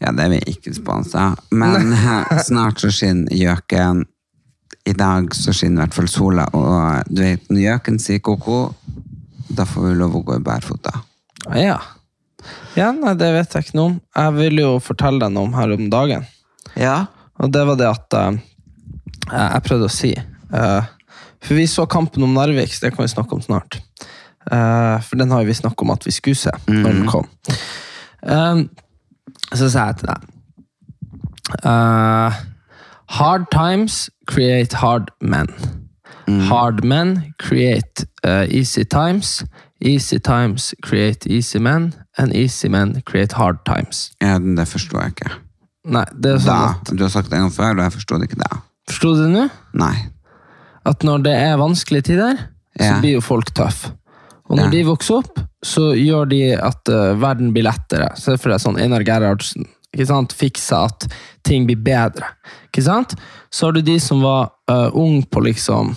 [0.00, 1.30] Ja, det er vi ikke sponsa.
[1.50, 4.04] Men eh, snart så skinner gjøken.
[4.86, 8.60] I dag så skinner i hvert fall sola, og du vet, når gjøken sier ko-ko,
[9.48, 10.92] da får vi lov å gå i bærfota.
[11.58, 11.78] Ja.
[12.76, 13.96] ja, nei, det vet jeg ikke noe om.
[14.14, 16.26] Jeg ville jo fortelle deg noe om her om dagen.
[16.78, 16.98] Ja.
[17.42, 18.38] Og det var det at uh,
[19.32, 20.12] jeg prøvde å si.
[20.54, 20.86] uh,
[21.42, 23.80] for vi så kampen om Narvik, så det kan vi snakke om snart.
[24.46, 27.26] Uh, for den har vi snakket om at vi skulle se når den kom.
[28.26, 28.60] Eh,
[29.54, 30.22] så sa jeg til deg
[31.64, 32.32] uh,
[33.16, 35.46] Hard times create hard men.
[36.48, 39.44] Hard men create uh, easy times.
[39.80, 41.92] Easy times create easy men.
[42.18, 44.10] And easy men create hard times.
[44.22, 45.30] ja det forstår jeg ikke.
[45.86, 47.92] Nei, det er sånn Da, at du har sagt det en gang før, og jeg
[47.94, 48.58] forstod ikke da.
[48.90, 49.44] Forsto du det nå?
[49.78, 49.94] Nei.
[50.86, 52.40] At når det er vanskelige tider,
[52.74, 53.92] så blir jo folk tøffe.
[54.50, 54.70] Og når Ja.
[54.74, 58.12] de vokser opp, så gjør de at uh, verden blir lettere.
[58.18, 59.66] Se for deg sånn Einar Gerhardsen.
[59.92, 60.34] Ikke sant?
[60.36, 61.06] Fiksa at
[61.46, 62.28] ting blir bedre.
[62.68, 63.16] Ikke sant?
[63.50, 65.94] Så har du de som var uh, ung på liksom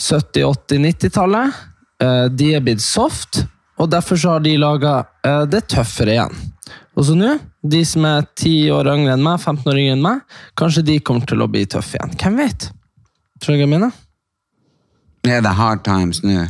[0.00, 1.60] 70-, 80-, 90-tallet.
[2.00, 3.42] Uh, de er blitt soft,
[3.80, 5.02] og derfor så har de laga
[5.48, 6.34] det tøffere igjen.
[6.96, 7.30] Og så nå,
[7.64, 10.98] de som er 10 år yngre enn meg, 15 år yngre enn meg, kanskje de
[11.04, 12.12] kommer til å bli tøffe igjen.
[12.20, 12.66] Hvem vet?
[13.40, 13.94] Tror du hva jeg mener?
[15.28, 16.44] Er the hard times nå?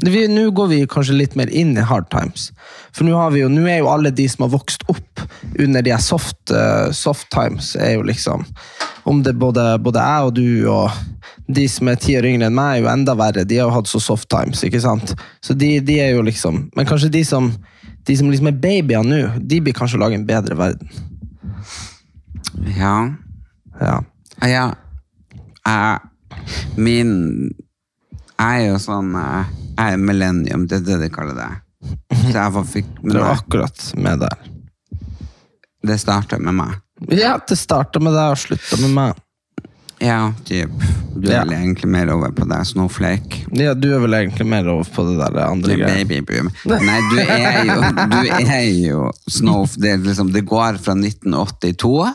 [0.00, 2.50] Nå går vi kanskje litt mer inn i hard times.
[2.96, 5.20] For nå er jo alle de som har vokst opp
[5.58, 8.46] under de soft, eh, soft times, er jo liksom
[9.04, 10.90] Om det både, både jeg og du og
[11.48, 13.44] de som er ti år yngre enn meg, er jo enda verre.
[13.48, 15.14] De har jo hatt så soft times, ikke sant?
[15.40, 17.48] Så de, de er jo liksom Men kanskje de som,
[18.06, 20.92] de som liksom er babyer nå, de blir kanskje å lage en bedre verden.
[22.76, 23.08] Ja.
[23.80, 23.96] Ja.
[24.46, 24.66] Ja.
[25.66, 25.98] Jeg,
[26.76, 27.50] min
[28.40, 31.50] Jeg er jo sånn eh, Jeg er millennium, det er det de kaller det.
[32.10, 33.38] Så jeg var, fikk Du med er meg.
[33.38, 34.38] akkurat med der.
[35.86, 36.78] Det starta med meg.
[37.16, 39.20] Ja, det starta med deg og slutta med meg.
[40.00, 40.72] Ja, typ.
[41.16, 41.40] Du er Ja.
[41.44, 43.42] vel egentlig mer over på det, Snowflake.
[43.56, 46.04] Ja, du er vel egentlig mer over på det der andre Du er greia.
[46.08, 46.48] babyboom.
[46.68, 47.80] Nei, du er jo,
[48.12, 49.66] du er jo Snow...
[49.76, 52.14] Det, er liksom, det går fra 1982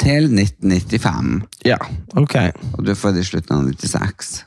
[0.00, 1.42] til 1995.
[1.68, 1.76] Ja,
[2.16, 2.36] ok.
[2.78, 4.44] Og du er født i slutten av 96.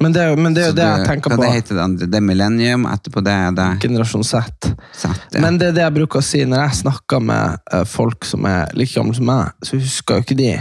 [0.00, 1.42] Men det, men det er jo det jeg tenker hva på.
[1.42, 2.08] det heter det andre?
[2.10, 4.68] Det er millennium, etterpå det er det Generasjon Z.
[4.94, 5.40] Z Ja.
[5.42, 8.46] Men det er det jeg bruker å si når jeg snakker med eh, folk som
[8.48, 10.52] er like gamle som meg, så husker jo ikke de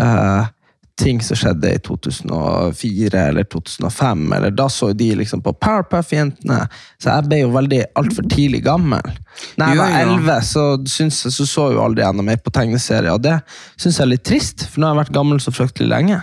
[0.00, 0.50] uh,
[0.98, 4.32] ting som skjedde i 2004 eller 2005.
[4.32, 6.66] eller Da så de liksom på Powerpuff-jentene.
[7.02, 9.14] Så jeg ble jo veldig altfor tidlig gammel.
[9.56, 13.14] Når jeg var elleve, 11, så, så så jo aldri jeg noe mer på tegneserier.
[13.14, 13.38] Og det
[13.80, 16.20] syns jeg er litt trist, for nå har jeg vært gammel så fryktelig lenge.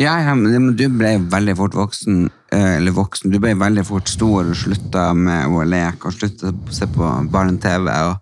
[0.00, 4.08] Ja, ja, men du ble veldig fort voksen, eh, eller voksen, du ble veldig fort
[4.08, 7.90] stor og slutta med å leke og slutta å se på barne-TV.
[8.08, 8.16] og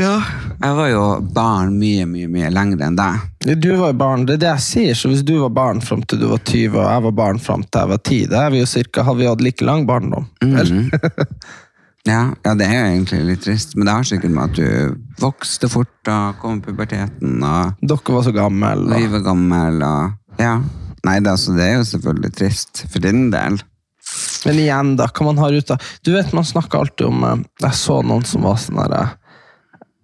[0.00, 0.16] Ja,
[0.56, 1.04] jeg var jo
[1.36, 3.56] barn mye, mye, mye lenger enn deg.
[3.60, 6.02] Du var jo barn, det er det jeg sier, så hvis du var barn fram
[6.02, 8.54] til du var 20, og jeg var barn fram til jeg var 10, da er
[8.54, 10.26] vi jo cirka, har vi hatt like lang barndom.
[10.42, 10.88] Eller?
[12.10, 14.96] Ja, ja, det er jo egentlig litt trist, men det har sikkert med at du
[15.22, 18.96] vokste fort og kom puberteten og Dere var så gamle.
[18.96, 20.56] vi var gammel og Ja.
[21.06, 23.54] Nei, det, altså, det er jo selvfølgelig trist for din del.
[24.44, 27.42] Men igjen, da, hva man har ut av Du vet, man snakker alltid om eh,
[27.62, 29.12] Jeg så noen som var sånn her eh,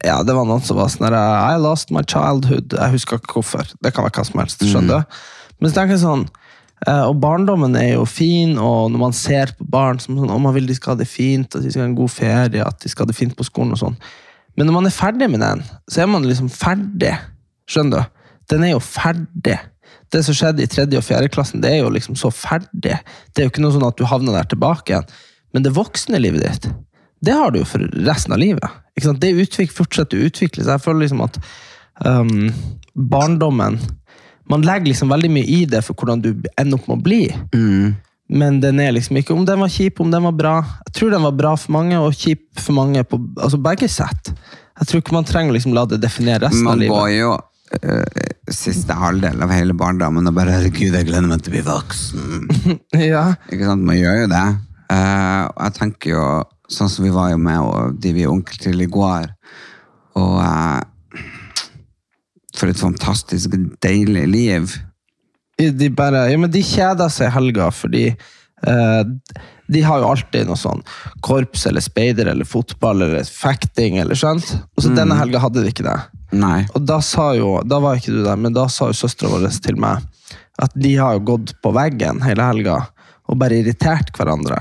[0.06, 2.76] Ja, det var noen som var sånn eh, I lost my childhood.
[2.76, 3.67] Jeg husker ikke hvorfor.
[3.82, 4.62] Det kan være hva som helst.
[4.62, 5.19] skjønner du?
[5.59, 6.26] Men så tenker jeg sånn
[6.87, 10.69] Og barndommen er jo fin, og når man ser på barn som sånn, man vil
[10.69, 13.03] de skal ha det fint, at de skal ha en god ferie, at de skal
[13.03, 13.97] ha det fint på skolen og sånn.
[14.56, 17.12] Men når man er ferdig med den, så er man liksom ferdig.
[17.67, 18.23] Skjønner du?
[18.55, 19.59] Den er jo ferdig.
[20.15, 22.94] Det som skjedde i tredje og fjerde klassen, det er jo liksom så ferdig.
[23.35, 25.09] Det er jo ikke noe sånn at du havner der tilbake igjen.
[25.55, 26.71] Men det voksne livet ditt,
[27.27, 28.83] det har du jo for resten av livet.
[28.97, 30.77] Det fortsetter å utvikle seg.
[30.77, 31.38] Jeg føler liksom at
[32.05, 32.53] um,
[32.94, 33.81] barndommen
[34.51, 37.23] Man legger liksom veldig mye i det for hvordan du ender opp med å bli.
[38.27, 40.55] Men den er liksom ikke om den var kjip, om den var bra.
[40.89, 44.33] Jeg tror den var bra for mange, og kjip for mange på altså begge sett.
[44.77, 46.93] Jeg tror ikke man trenger å liksom la det definere resten av livet.
[46.93, 51.43] Man går jo uh, siste halvdel av hele barndommen og bare 'herregud, jeg gleder meg
[51.43, 52.51] til å bli voksen'.
[53.13, 53.25] Ja.
[53.51, 53.87] Ikke sant?
[53.87, 54.47] Man gjør jo det.
[54.91, 56.27] Uh, og jeg tenker jo,
[56.71, 59.31] sånn som vi var jo med og de vi er onkel til i går,
[60.19, 60.81] og eh,
[62.56, 63.55] for et fantastisk
[63.85, 64.76] deilig liv.
[65.56, 69.03] De bare, ja, men de kjeder seg i helga, fordi eh,
[69.67, 70.82] de har jo alltid noe sånn
[71.25, 74.53] korps eller speider eller fotball eller fekting eller skjønt.
[74.76, 75.97] Og så denne helga hadde de ikke det.
[76.37, 76.67] Nei.
[76.75, 79.49] Og da sa jo, da var ikke du der, men da sa jo søstera vår
[79.64, 80.05] til meg
[80.62, 82.79] at de har jo gått på veggen hele helga
[83.26, 84.61] og bare irritert hverandre.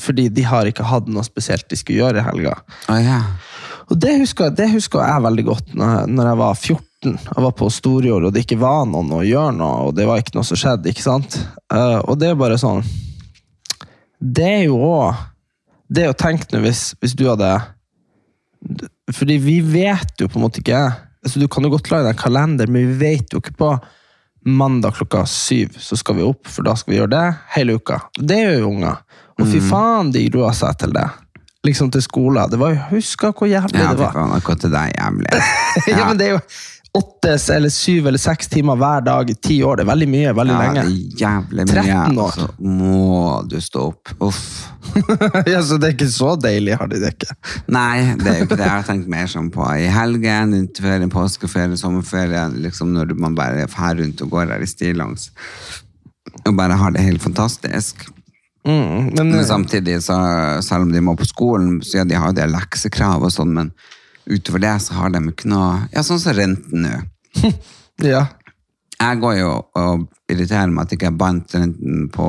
[0.00, 2.56] Fordi de har ikke hatt noe spesielt de skulle gjøre i helga.
[2.90, 3.28] Oh, yeah.
[3.86, 6.85] Og det husker, det husker jeg veldig godt når, når jeg var 14.
[7.14, 10.22] Jeg var på Storjord, og det ikke var noen å gjøre noe, og det var
[10.22, 10.90] ikke noe som skjedde.
[10.90, 11.38] ikke sant?
[11.72, 12.84] Uh, og det er bare sånn
[14.18, 15.24] Det er jo òg
[15.90, 17.48] Det jo tenkt nå hvis, hvis du hadde
[19.14, 20.84] Fordi vi vet jo på en måte ikke
[21.26, 23.72] altså Du kan jo godt lage deg en kalender, men vi vet jo ikke på
[24.46, 27.24] mandag klokka syv så skal vi opp, for da skal vi gjøre det
[27.56, 27.98] hele uka.
[28.14, 29.00] Det gjør jo unger.
[29.40, 31.06] Og fy faen, de grua seg til det.
[31.66, 32.46] Liksom til skolen.
[32.52, 34.14] Det var jo, Husker hvor jævlig Ja, det var.
[34.14, 35.42] faen, akkurat det der deg jævlig.
[35.90, 36.40] ja, men det er jo
[36.96, 39.78] åtte eller syv eller seks timer hver dag i ti år.
[39.78, 40.84] Det er veldig mye, veldig Ja, det lenge.
[40.86, 41.84] er jævlig mye.
[41.84, 42.34] 13 år.
[42.36, 44.12] Så må du stå opp.
[44.26, 44.42] Uff.
[45.52, 47.38] ja, Så det er ikke så deilig, har de det ikke.
[47.74, 49.64] Nei, det er jo ikke det jeg har tenkt mer sånn på.
[49.76, 54.70] I helgen, vinterferie, påskeferie, sommerferie, liksom når man bare er rundt og går her i
[54.70, 55.30] stillongs
[56.44, 58.06] og bare har det helt fantastisk.
[58.66, 60.16] Mm, men, Men samtidig, så,
[60.62, 63.54] selv om de må på skolen, så ja, de har jo det leksekrav og sånn,
[63.54, 63.70] men
[64.30, 66.96] utover det så har de ikke noe Ja, sånn som renten nå.
[68.12, 68.26] ja.
[68.96, 72.26] Jeg går jo og irriterer meg at ikke jeg bandt renten på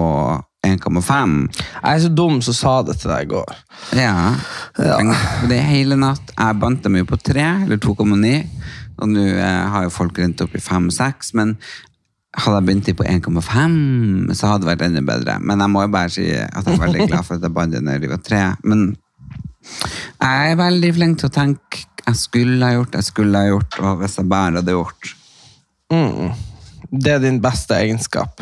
[0.68, 1.36] 1,5.
[1.54, 3.60] Jeg er så dum som sa det til deg i går.
[3.96, 4.34] Ja.
[4.76, 4.98] ja.
[5.48, 6.34] Det er hele natt.
[6.34, 8.34] Jeg bandt dem jo på 3, eller 2,9.
[8.98, 11.56] Og nå eh, har jo folk rent opp i 5-6, men
[12.38, 15.38] hadde jeg begynt i på 1,5, så hadde det vært enda bedre.
[15.42, 17.80] Men jeg må jo bare si at jeg er veldig glad for at jeg bandt
[17.82, 18.42] når de var 3.
[18.68, 18.90] Men
[20.22, 23.80] jeg er veldig flink til å tenke jeg skulle ha gjort, jeg skulle ha gjort,
[23.84, 25.10] og hvis jeg bare hadde gjort.
[26.88, 28.40] Det er din beste egenskap.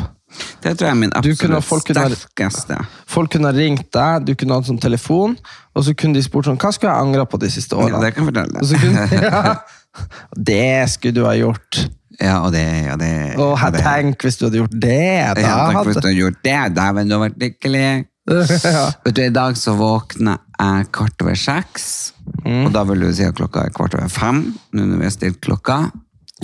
[0.62, 2.76] Det tror jeg er min kunne- absolutt folk kunne- sterkeste.
[3.06, 5.36] Folk kunne ha ringt deg, du kunne hatt sånn telefon,
[5.74, 8.00] og så kunne de spurt sånn Hva skulle jeg angra på de siste Ja, årene?
[8.00, 8.80] det kan jeg fortelle.
[8.80, 9.56] Kunne, ja.
[10.36, 11.88] Det skulle du ha gjort.
[12.20, 13.36] Ja, og det, og det.
[13.38, 13.82] Og det.
[13.82, 15.34] tenk hvis du hadde gjort det!
[15.36, 16.00] Da Ja, takk hvis hadde...
[16.00, 16.74] du hadde gjort det.
[16.76, 18.06] Dæven, du har vært lykkelig.
[19.04, 21.86] Vet du, I dag så våkner jeg kvart over seks.
[22.42, 22.66] Mm.
[22.66, 24.42] Og da vil du si at klokka er kvart over fem.
[24.74, 25.78] Nå når vi har stilt klokka.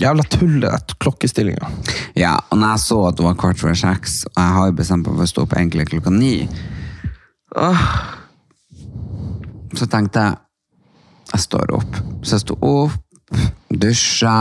[0.01, 1.69] Jævla tullet klokkestillinga.
[2.17, 4.79] Ja, og når jeg så at det var kvart over seks, og jeg har jo
[4.79, 6.37] bestemt meg for å stå opp egentlig klokka ni,
[7.61, 7.85] åh,
[9.77, 10.39] så tenkte jeg
[11.33, 12.01] jeg står opp.
[12.23, 12.97] Så jeg sto opp,
[13.73, 14.33] dusja,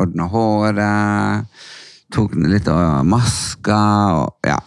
[0.00, 1.64] ordna håret,
[2.12, 3.82] tok litt av maska
[4.20, 4.60] og ja.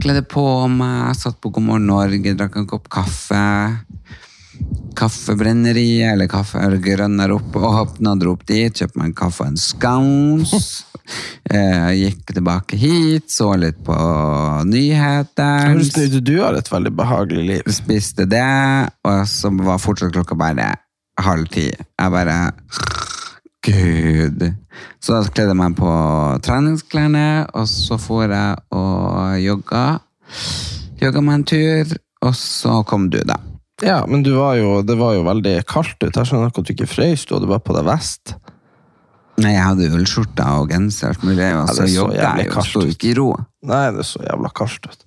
[0.00, 0.42] Kledde på
[0.72, 3.40] meg, satt på God morgen Norge, drakk en kopp kaffe.
[4.96, 9.60] Kaffebrenneriet, eller kaffe grønner opp, og dro opp dit, kjøpte meg en kaffe og en
[9.60, 10.70] scones.
[11.50, 13.94] Eh, gikk tilbake hit, så litt på
[14.68, 15.80] nyheter.
[15.82, 17.72] Som du har et veldig behagelig liv?
[17.74, 18.44] Spiste det,
[19.02, 20.68] og så var fortsatt klokka bare
[21.18, 21.66] halv ti.
[21.74, 22.36] Jeg bare
[23.66, 24.44] Gud.
[25.00, 25.90] Så da kledde jeg meg på
[26.44, 27.26] treningsklærne,
[27.56, 29.84] og så for jeg og jogga.
[31.00, 33.36] Jogga meg en tur, og så kom du, da.
[33.84, 36.12] Ja, men du var jo, det var jo veldig kaldt ute.
[36.12, 37.24] Jeg skjønner ikke at du ikke frøys.
[37.24, 38.34] Du hadde bare på deg vest.
[39.40, 42.32] Nei, jeg hadde ullskjorte og genser og alt mulig, og Ja, det så så jogga
[42.36, 43.28] jeg jo, sto ikke i ro.
[43.70, 45.06] Nei, det så jævla kaldt ut.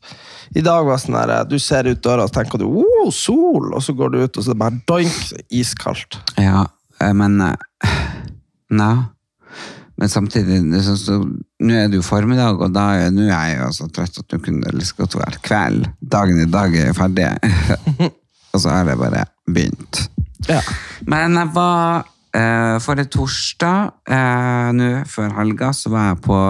[0.58, 3.82] I dag var sånn her, du ser ut døra og tenker du, oh, sol, og
[3.82, 6.18] så går du ut og så er det bare doink, så det iskaldt.
[6.42, 6.66] Ja,
[7.02, 7.94] eh, men eh,
[8.74, 8.96] Nei.
[10.00, 11.18] Men samtidig, det sånn så,
[11.64, 14.32] nå er det jo formiddag, og da er, nå er jeg jo så trøtt at
[14.32, 15.86] du kunne like godt være kveld.
[16.02, 17.30] Dagen i dag er ferdig.
[18.54, 20.02] og så er det bare begynt.
[20.50, 20.60] Ja.
[21.08, 26.42] Men jeg var eh, Forrige torsdag, eh, nå før helga, så var jeg på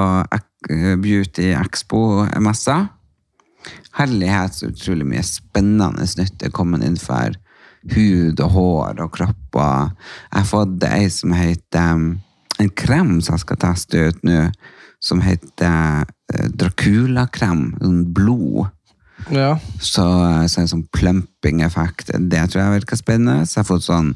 [1.03, 2.80] Beauty Expo-messa.
[4.00, 7.36] Herlighet, så utrolig mye spennende nytt er kommet innenfor
[7.92, 9.58] hud og hår og kropp.
[9.58, 12.13] Jeg har fått ei som heter
[12.62, 14.44] En krem som jeg skal teste ut nå,
[15.02, 17.63] som heter eh, Dracula-krem.
[17.82, 18.70] Sånn blod.
[19.34, 19.56] Ja.
[19.82, 20.06] Så,
[20.48, 23.48] så en sånn plumping-effekt, det tror jeg virker spennende.
[23.48, 24.13] Så jeg har fått sånn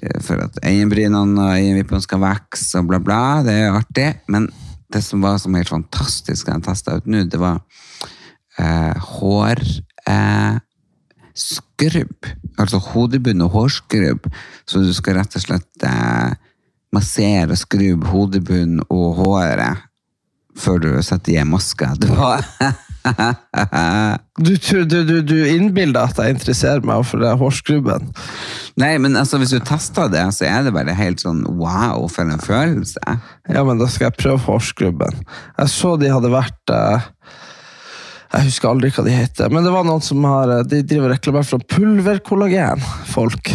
[0.00, 3.22] eh, for at øyenbrynene og øyenvippene skal vokse og bla, bla.
[3.46, 4.08] Det er jo artig.
[4.32, 4.48] Men
[4.94, 7.60] det som var som helt fantastisk jeg testa ut nå, det var
[8.62, 9.62] eh, hår
[10.08, 10.60] eh,
[11.74, 12.28] skrubb.
[12.58, 14.28] Altså hodebunn og hårskrubb.
[14.66, 16.36] Så du skal rett og slett eh,
[16.94, 19.90] massere og skrubbe hodebunn og håret
[20.54, 21.88] før du setter i en maske.
[22.00, 22.44] Det var
[24.40, 28.06] Du, du, du, du innbilder at jeg interesserer meg for hårskrubben.
[28.80, 32.24] Nei, men altså, hvis du tester det, så er det bare helt sånn wow, for
[32.24, 33.18] en følelse.
[33.50, 35.20] Ja, men da skal jeg prøve hårskrubben.
[35.58, 37.10] Jeg så de hadde vært eh,
[38.34, 41.12] Jeg husker aldri hva de heter, men det var noen som har eh, De driver
[41.14, 43.52] reklamer for pulverkollagen, folk.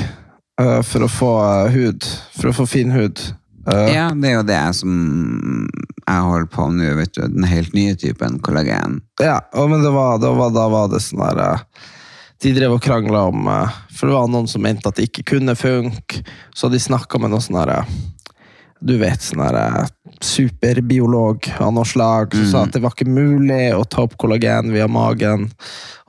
[0.61, 2.07] eh, For å få eh, hud.
[2.39, 3.19] For å få fin hud.
[3.69, 4.93] Ja, det er jo det som
[6.07, 7.21] jeg holder på med nå, vet du.
[7.27, 9.01] Den helt nye typen kollagen.
[9.21, 11.59] Ja, men det var, det var, da var det sånn der
[12.41, 13.49] De drev og krangla om
[13.93, 16.23] For det var noen som mente at det ikke kunne funke.
[16.55, 17.91] Så de snakka med noen sånn der eh,
[18.79, 19.87] Du vet, sånn der eh,
[20.23, 24.71] superbiolog av noe slag som sa at det var ikke mulig å ta opp kollagen
[24.71, 25.49] via magen.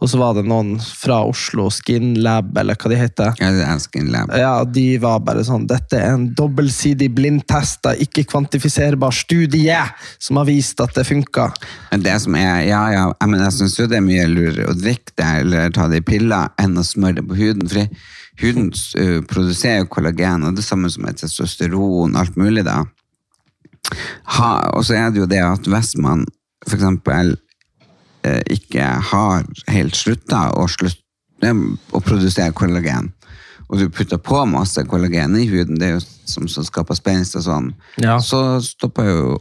[0.00, 3.34] Og så var det noen fra Oslo Skin Lab, eller hva de heter.
[3.42, 4.30] Ja, det er Skin Lab.
[4.38, 9.82] Ja, de var bare sånn Dette er en dobbeltsidig blindtesta, ikke kvantifiserbar studie
[10.22, 11.50] som har vist at det funka.
[11.90, 14.78] Men det som er, ja, ja, men jeg synes jo det er mye lurere å
[14.78, 17.68] drikke det eller ta det i piller enn å smøre det på huden.
[17.68, 17.84] For
[18.40, 22.82] huden uh, produserer kollagen, og det samme som et testosteron, alt mulig da.
[24.36, 26.26] Ha, og så er det jo det at hvis man
[26.68, 27.32] for eksempel
[28.28, 31.00] eh, ikke har helt slutta å, slutt,
[31.46, 31.62] uh,
[31.96, 33.12] å produsere kollagen,
[33.70, 37.38] og du putter på masse kollagen i huden, det er jo som som skaper spenst
[37.38, 38.18] og sånn, Ja.
[38.22, 39.38] så stopper jo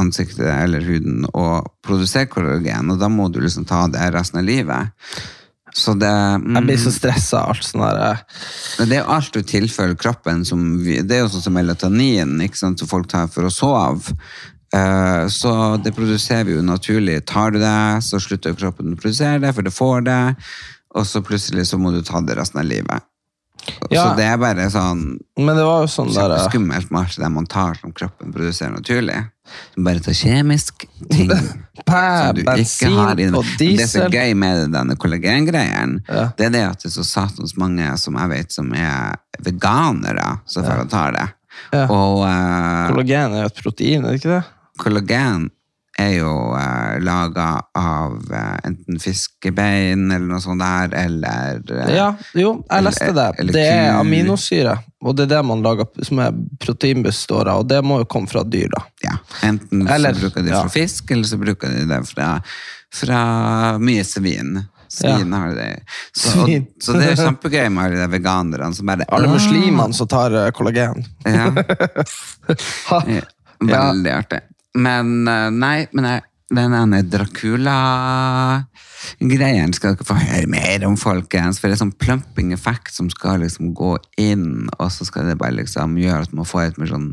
[0.00, 4.48] ansiktet eller huden å produsere kollagen, og da må du liksom ta det resten av
[4.48, 4.92] livet.
[5.76, 8.22] Så det, mm, Jeg blir så stressa av alt sånn der.
[8.80, 12.58] det er jo alt du tilfører kroppen som Det er jo sånn som melatonin, ikke
[12.58, 14.16] sant, som folk tar for å sove.
[14.70, 17.24] Uh, så det produserer vi jo naturlig.
[17.26, 20.22] Tar du det, så slutter kroppen å produsere det, for det får det.
[20.98, 23.09] Og så plutselig så må du ta det resten av livet.
[23.90, 24.02] Ja.
[24.02, 27.30] Så det er bare sånn Men det var jo sånn der skummelt med alt det
[27.32, 29.18] man tar som kroppen produserer naturlig.
[29.74, 31.30] Som bare tar kjemisk ting.
[31.90, 33.48] Som du ikke har i deg.
[33.58, 36.28] Det som er gøy med denne kollagengreien, Ja.
[36.36, 40.28] det er det at det er så satans mange som jeg vet som er veganere,
[40.46, 40.84] som ja.
[40.92, 41.26] tar det.
[41.72, 41.86] Ja.
[41.88, 44.42] Og uh, Kollagen er jo et protein, er det ikke det?
[44.80, 45.50] kollagen
[46.00, 52.08] er jo uh, laga av uh, enten fiskebein eller noe sånt der, eller uh, Ja,
[52.38, 53.28] jo, jeg leste det.
[53.42, 57.70] eller Det er aminosyre, og det er det man lager som er proteinbestår av, og
[57.70, 58.84] det må jo komme fra dyr, da.
[59.06, 59.16] Ja,
[59.48, 60.64] enten Eller- så bruker de ja.
[60.64, 62.34] fra fisk, eller så bruker de det fra,
[63.02, 63.22] fra
[63.78, 64.60] mye svin.
[64.90, 65.82] Svin har det.
[66.12, 70.08] Så, Og, så det er kjempegøy med alle de veganerne som bare Alle muslimene som
[70.10, 71.04] tar eh, kollagen.
[71.22, 71.46] Ja,
[73.06, 73.22] ja,
[73.60, 74.40] veldig artig.
[74.78, 81.60] Men eh, nei, men jeg, den ene Dracula-greien skal dere få høre mer om, folkens.
[81.60, 84.48] For det er sånn plumping-effekt som skal liksom gå inn,
[84.78, 87.10] og så skal det bare liksom gjøre at man får et mer sånn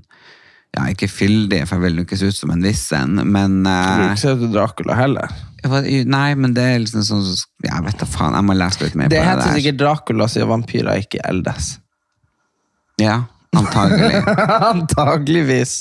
[0.76, 3.70] ja, ikke fyldig, for jeg vil jo ikke se ut som en vissen, men Du
[3.72, 5.28] eh, vil ikke se ut som Dracula heller.
[6.06, 8.96] Nei, men det er liksom sånn så- Jeg vet da faen, jeg må lese litt
[8.96, 11.80] mer Det på det heter sikkert Dracula siden vampyrer ikke eldes.
[13.02, 13.24] Ja,
[13.56, 14.22] antagelig.
[14.74, 15.74] Antageligvis.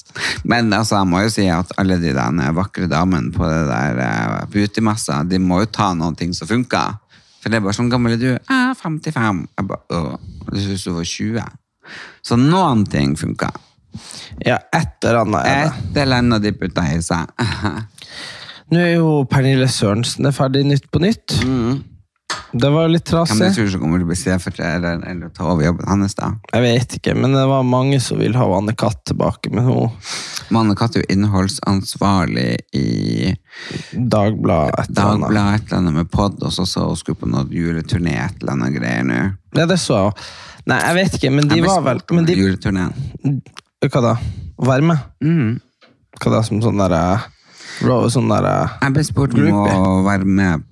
[0.45, 4.01] Men altså, jeg må jo si at alle de der vakre damene på det der
[4.01, 6.99] uh, beautymassa, de må jo ta noen ting som funker.
[7.41, 8.29] For det er bare sånn, gammel er du?
[8.33, 9.45] Jeg er 55.
[9.59, 10.15] Jeg bare, åh,
[10.51, 11.51] du syns du var 20.
[12.27, 13.55] Så noen ting funker.
[14.45, 15.85] Ja, et eller annet er det.
[15.93, 17.31] Et eller annet de putta i seg.
[18.75, 21.39] Nå er jo Pernille Sørensen er ferdig Nytt på Nytt.
[22.57, 23.49] Det var litt Hvem trasig.
[23.51, 26.31] du tror som kommer til å bli stedfortreder eller ta over jobben hans da?
[26.55, 29.51] Jeg vet ikke, men det var mange som vil ha Anne Katt tilbake.
[29.53, 33.35] Men hun Anne Katt er jo innholdsansvarlig i
[33.93, 34.95] Dagbladet eller.
[34.95, 38.41] Dagbladet, et eller annet med podd, og så sa hun skulle på noe juleturné, et
[38.41, 39.21] eller annet greier nå.
[39.59, 40.29] Ja, det så jeg.
[40.71, 43.43] Nei, jeg vet ikke, men de var vel men de, Juleturneen.
[43.87, 44.15] Hva da?
[44.57, 45.11] Å være med?
[45.23, 45.59] Mm.
[46.23, 47.03] Hva da, som sånn derre
[48.09, 50.65] Sånn derre Jeg ble spurt om å være med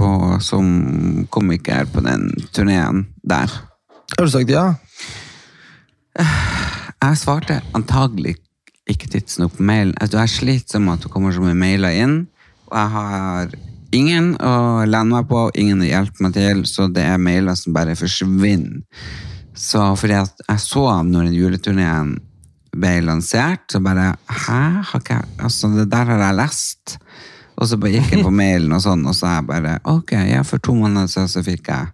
[0.00, 0.10] på,
[0.44, 3.52] som komiker på den turneen der.
[4.16, 4.70] Har du sagt ja?
[6.16, 8.36] Jeg svarte antagelig
[8.90, 9.94] ikke tidsnok på mailen.
[10.00, 12.16] Altså, jeg sliter med at det kommer så mye mailer inn,
[12.70, 13.52] og jeg har
[13.94, 14.54] ingen å
[14.86, 18.82] lene meg på, ingen å hjelpe meg til, så det er mailer som bare forsvinner.
[19.60, 22.12] Så fordi jeg så når den juleturneen
[22.70, 24.60] ble lansert, så bare Hæ?
[24.86, 26.99] Har ikke jeg Altså, det der har jeg lest.
[27.60, 30.12] Og så bare gikk jeg på mailen og sånn, og så er jeg bare ok,
[30.30, 31.90] ja, for to måneder siden så fikk jeg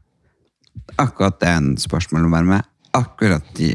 [1.03, 2.69] akkurat den spørsmålet om å være med.
[2.97, 3.73] Akkurat de.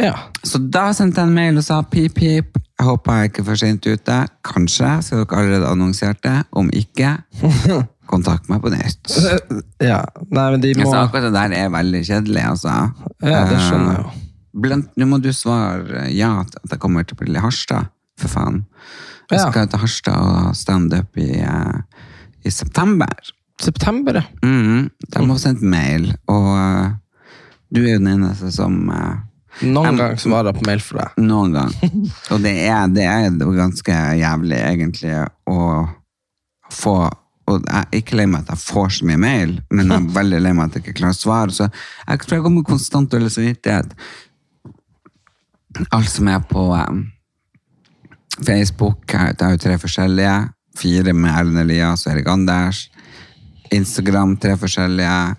[0.00, 0.12] Ja.
[0.46, 2.58] Så da sendte jeg en mail og sa pip, pip.
[2.76, 4.16] Jeg håper jeg ikke er for sent ute.
[4.46, 6.36] Kanskje, så dere allerede annonsert det.
[6.52, 7.14] Om ikke,
[8.12, 9.10] kontakt meg på nytt.
[9.82, 10.02] ja.
[10.30, 12.76] Nei, men de må Altså, akkurat det der er veldig kjedelig, altså.
[13.24, 14.12] Ja, det skjønner jeg jo.
[14.12, 14.22] Eh,
[14.56, 18.32] Blant, nå må du svare ja til at jeg kommer til å bli Harstad, for
[18.32, 18.62] faen.
[19.30, 19.50] Jeg Ja.
[19.50, 21.80] skal til Harstad og standup i, eh,
[22.46, 23.10] i september.
[23.60, 24.22] September, ja.
[24.44, 26.90] Mm, de har sendt mail, og uh,
[27.72, 29.16] du er jo den eneste som uh,
[29.62, 31.14] Noen Jeg- gang svarer på mail for deg.
[31.24, 31.70] Noen gang.
[32.30, 35.14] Og det er, det er ganske jævlig, egentlig,
[35.48, 35.88] å
[36.70, 37.10] få
[37.48, 40.14] Og jeg er ikke lei meg at jeg får så mye mail, men jeg er
[40.20, 41.50] veldig lei meg at jeg ikke klarer å svare.
[41.54, 43.92] Så jeg tror jeg med konstant dårlig samvittighet.
[45.92, 46.90] Alt som er på eh,
[48.44, 50.34] Facebook, det er jo tre forskjellige.
[50.76, 52.86] Fire med Erlend Elias og Erik Anders.
[53.72, 55.36] Instagram tre forskjellige.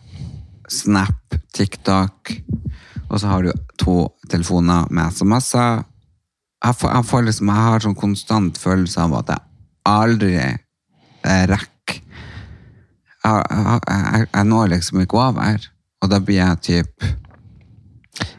[0.70, 2.34] Snap, TikTok.
[3.10, 4.00] Og så har du to
[4.30, 5.84] telefoner med SMS-er.
[6.66, 9.46] Jeg, jeg, får liksom, jeg har sånn konstant følelse av at jeg
[9.88, 12.02] aldri eh, rekker
[13.28, 15.68] jeg, jeg, jeg når liksom ikke over.
[16.02, 17.08] Og da blir jeg typ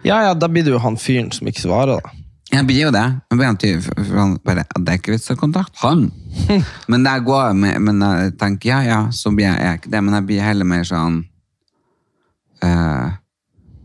[0.07, 2.18] Ja, ja, da blir du jo han fyren som ikke svarer, da.
[2.49, 3.05] Jeg blir jo det.
[3.29, 6.07] Jeg blir for bare, det er ikke vits å kontakte han.
[6.91, 10.03] men det går med, men jeg tenker ja, ja, så blir jeg, jeg ikke det.
[10.07, 11.21] Men jeg blir heller mer sånn
[12.65, 13.09] uh,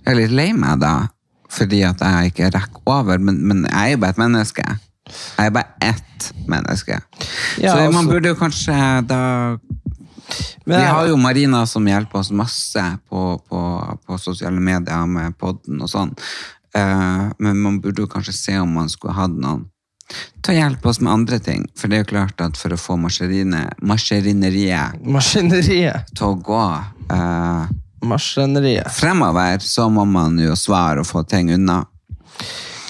[0.06, 0.94] Jeg er litt lei meg da,
[1.52, 3.20] fordi at jeg ikke rekker over.
[3.20, 4.68] Men, men jeg er jo bare et menneske.
[5.12, 7.02] Jeg er bare ett menneske.
[7.60, 8.80] Ja, så man altså- burde jo kanskje
[9.12, 9.22] da
[10.66, 13.60] Men Vi har jo Marina som hjelper oss masse på, på,
[14.08, 16.14] på sosiale medier med podden og sånn.
[16.78, 19.68] Eh, men man burde jo kanskje se om man skulle hatt noen
[20.44, 21.64] til å hjelpe oss med andre ting.
[21.80, 25.00] For det er jo klart at for å få maskineriet maskineriet
[26.14, 26.66] til å gå
[27.16, 27.64] eh,
[28.92, 31.86] fremover, så må man jo svare og få ting unna.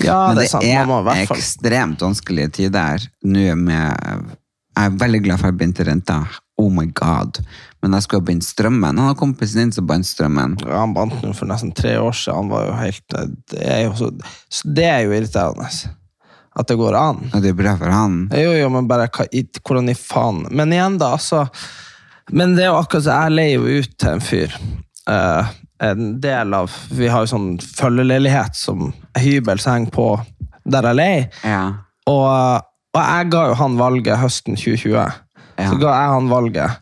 [0.02, 0.88] Ja, Men det det er
[1.30, 4.32] fall ekstremt vanskelige tider nå med
[4.74, 6.16] Jeg er veldig glad for at jeg begynte renta.
[6.58, 7.40] Oh my god.
[7.82, 9.00] Men jeg skulle ha bindt strømmen.
[9.00, 10.58] Han har kompisen din som bandt strømmen.
[10.62, 12.44] Ja, Han bandt den for nesten tre år siden.
[12.44, 13.18] Han var jo helt
[13.52, 14.12] Det er jo, så,
[14.64, 15.70] det er jo irriterende.
[16.54, 17.24] At det går an.
[17.34, 18.20] Ja, det er bra for han.
[18.38, 21.48] Jo, jo, men bare hvordan i faen Men igjen, da, altså
[22.30, 24.54] Men det er jo akkurat så jeg leier jo ut til en fyr.
[25.10, 25.50] Uh,
[25.84, 30.08] en del av Vi har jo sånn følgeleilighet som hybel som henger på
[30.64, 31.26] der jeg leier.
[31.44, 31.64] Ja.
[32.08, 32.64] Og,
[32.96, 35.02] og jeg ga jo han valget høsten 2020.
[35.58, 36.80] Så ga jeg han valget.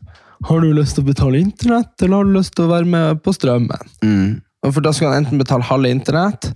[0.48, 3.22] Har du lyst til å betale internett, eller har du lyst til å være med
[3.22, 3.92] på strømmen?
[4.02, 4.42] Mm.
[4.72, 6.52] For da skulle han enten betale halve internett,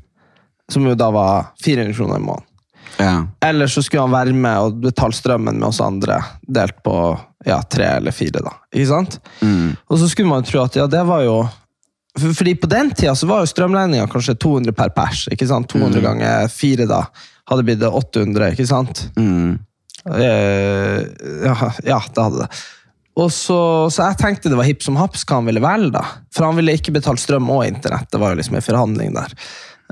[0.71, 2.49] som jo da var 400 kroner i måneden.
[2.97, 3.27] ja.
[3.45, 6.95] Eller så skulle han være med og betale strømmen med oss andre, delt på
[7.45, 8.41] ja, tre eller fire.
[8.41, 8.55] da.
[8.73, 9.19] Ikke sant?
[9.87, 11.37] Og så skulle man tro at ja, det var jo
[12.15, 15.27] for, Fordi på den tida så var jo strømregninga kanskje 200 per pers.
[15.31, 15.67] ikke sant?
[15.69, 17.01] 200 ganger fire da,
[17.51, 19.09] hadde blitt 800, ikke sant?
[19.19, 19.59] Mm.
[20.09, 21.01] Eh,
[21.45, 22.49] ja, ja, det hadde det.
[23.15, 23.59] Og så,
[23.91, 26.03] så jeg tenkte det var hipp som haps hva han ville velge, da.
[26.35, 28.09] For han ville ikke betale strøm og internett.
[28.11, 29.37] Det var jo liksom en forhandling der.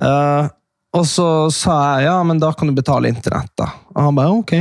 [0.01, 0.49] Uh,
[0.93, 3.69] og så sa jeg ja, men da kan du betale internett, da.
[3.95, 4.53] Og han bare ok.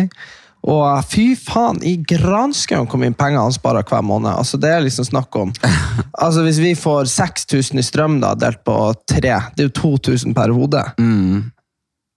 [0.62, 4.30] Og fy faen, i granskauen hvor mye penger han sparer hver måned.
[4.30, 5.50] Altså Det er liksom snakk om
[6.22, 8.76] Altså Hvis vi får 6000 i strøm, da, delt på
[9.10, 10.84] tre, det er jo 2000 per hode.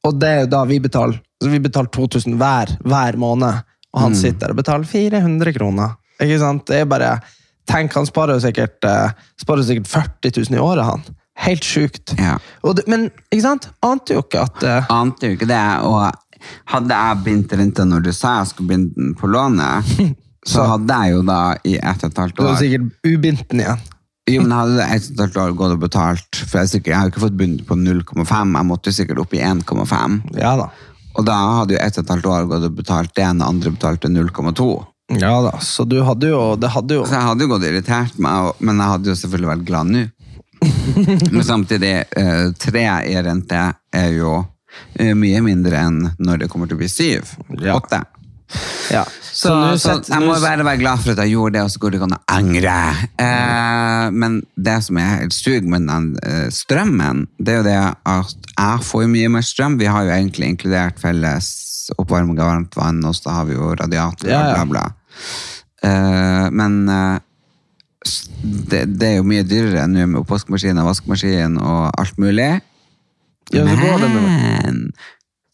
[0.05, 3.63] Og det er jo da vi betaler så vi betaler 2000 hver, hver måned,
[3.95, 5.95] og han sitter og betaler 400 kroner.
[6.21, 6.65] Ikke sant?
[6.67, 7.17] Det er bare,
[7.65, 11.01] Tenk, han sparer sikkert, eh, sparer sikkert 40 000 i året, han.
[11.45, 12.13] Helt sjukt.
[12.17, 12.37] Ja.
[12.75, 13.69] Det, men ikke sant?
[13.83, 14.93] ante jo ikke at uh...
[14.93, 15.63] Ante jo ikke det.
[15.83, 16.05] Og
[16.71, 19.91] hadde jeg bindt renta når du sa jeg skulle binde den på lånet,
[20.51, 23.65] så hadde jeg jo da i ett og et halvt du var sikkert ubindt den
[23.65, 23.83] igjen.
[24.29, 26.69] Jo, men hadde det ett og et halvt år gått og betalt For jeg, er
[26.71, 29.41] sikkert, jeg har jo ikke fått bundet på 0,5, jeg måtte jo sikkert opp i
[29.45, 30.15] 1,5.
[30.39, 30.69] Ja da.
[31.15, 33.71] Og da hadde jo ett og et halvt år gått og betalt det, ene, andre
[33.75, 34.67] betalte 0,2.
[35.19, 38.15] Ja da, Så du hadde jo Det hadde jo Så jeg hadde jo gått irritert
[38.17, 40.01] meg, men jeg hadde jo selvfølgelig vært glad nå.
[41.35, 43.59] Men samtidig, eh, tre i rente
[43.93, 44.39] er jo
[44.97, 47.35] eh, mye mindre enn når det kommer til å bli syv.
[47.59, 47.75] Ja.
[47.77, 48.01] Åtte.
[48.95, 49.03] ja.
[49.35, 51.71] Så, så, så sett- jeg må bare være glad for at jeg gjorde det, og
[51.73, 52.75] så går det ikke an å angre.
[53.19, 57.75] Eh, men det som er helt sug med den eh, strømmen, det er jo det
[58.15, 59.75] at jeg får jo mye mer strøm.
[59.81, 61.49] Vi har jo egentlig inkludert felles
[61.99, 64.63] oppvarming av varmt vann, og så har vi jo radiator Ja, ja.
[64.63, 64.85] bla, bla.
[65.85, 67.19] Eh, men eh,
[68.71, 72.53] det, det er jo mye dyrere nå med oppvaskmaskin og vaskemaskin og alt mulig.
[73.53, 74.87] Ja, Men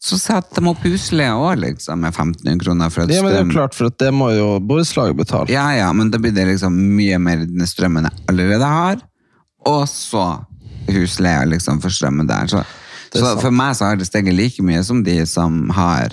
[0.02, 3.38] så setter de opp husleie òg, liksom, med 1500 kroner for at Ja, men det
[3.38, 5.52] er jo klart, for at det må jo borettslaget betale.
[5.52, 9.04] Ja, ja, men da blir det liksom mye mer den strømmen jeg allerede har,
[9.70, 10.24] og så
[10.90, 12.50] husleia liksom for strømmen der.
[12.50, 12.64] Så,
[13.14, 16.10] så for meg så har det steget like mye som de som har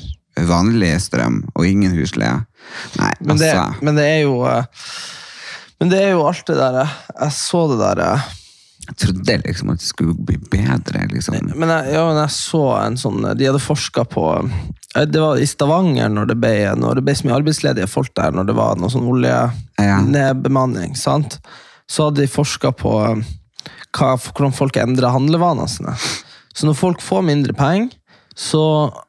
[0.48, 2.44] vanlig strøm og ingen husleie.
[3.00, 3.86] Nei, Men det, altså.
[3.86, 4.84] men det er jo eh,
[5.80, 8.28] Men det er jo alt det der eh, Jeg så det der eh,
[8.90, 11.36] Jeg trodde liksom at det skulle bli bedre, liksom.
[11.54, 15.38] Men jeg, ja, men jeg så en sånn De hadde forska på eh, Det var
[15.38, 18.58] i Stavanger når det ble, når det ble så mye arbeidsledige folk der, når det
[18.58, 19.44] var noe sånn Ja.
[19.94, 21.40] oljenedbemanning, sant?
[21.90, 23.22] så hadde de forska på eh,
[23.98, 25.96] hva, hvordan folk endra handlevanene sine.
[26.54, 27.96] Så når folk får mindre penger,
[28.40, 28.62] så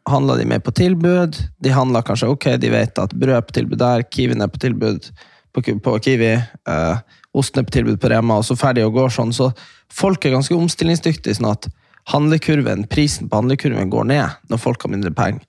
[0.08, 1.36] handler de mer på tilbud.
[1.62, 4.62] De handler kanskje ok, de vet at brød er på tilbud der, Kiwi er på
[4.62, 5.10] tilbud
[5.54, 6.96] på, på Kiwi, eh,
[7.36, 9.32] osten er på tilbud på Rema, og så ferdig og går sånn.
[9.36, 9.50] Så
[9.92, 11.68] folk er ganske omstillingsdyktige, sånn at
[12.10, 15.44] handlekurven, prisen på handlekurven går ned når folk har mindre penger.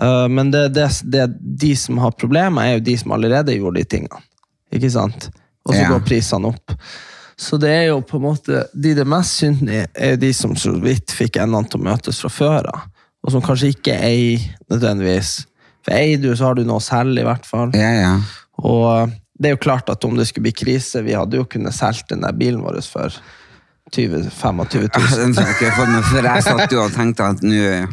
[0.00, 3.80] Eh, men det, det, det, de som har problemer, er jo de som allerede gjorde
[3.82, 4.22] de tingene.
[4.74, 5.30] Ikke sant?
[5.66, 5.88] Og så Ja.
[5.90, 6.76] går prisene opp.
[7.36, 10.30] Så det er jo på en måte De det mest synd i, er jo de
[10.32, 12.86] som så vidt fikk endene til å møtes fra før av.
[13.26, 15.46] Og som kanskje ikke eier nødvendigvis.
[15.84, 17.74] For eier du, så har du noe å selge, i hvert fall.
[17.74, 18.12] Ja, ja.
[18.62, 21.74] Og det er jo klart at om det skulle bli krise Vi hadde jo kunnet
[21.76, 23.12] solgt den der bilen vår for
[23.92, 24.88] 20 25 000.
[25.36, 27.86] Den ikke fått med, for jeg satt jo og tenkte at nå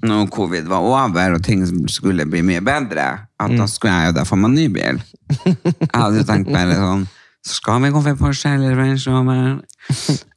[0.00, 1.60] når covid var over og ting
[1.92, 3.02] skulle bli mye bedre,
[3.36, 5.00] at da skulle jeg jo da få meg ny bil.
[5.44, 7.02] Jeg hadde jo tenkt bare sånn
[7.44, 9.58] Skal vi gå for Porsche eller Range Rover?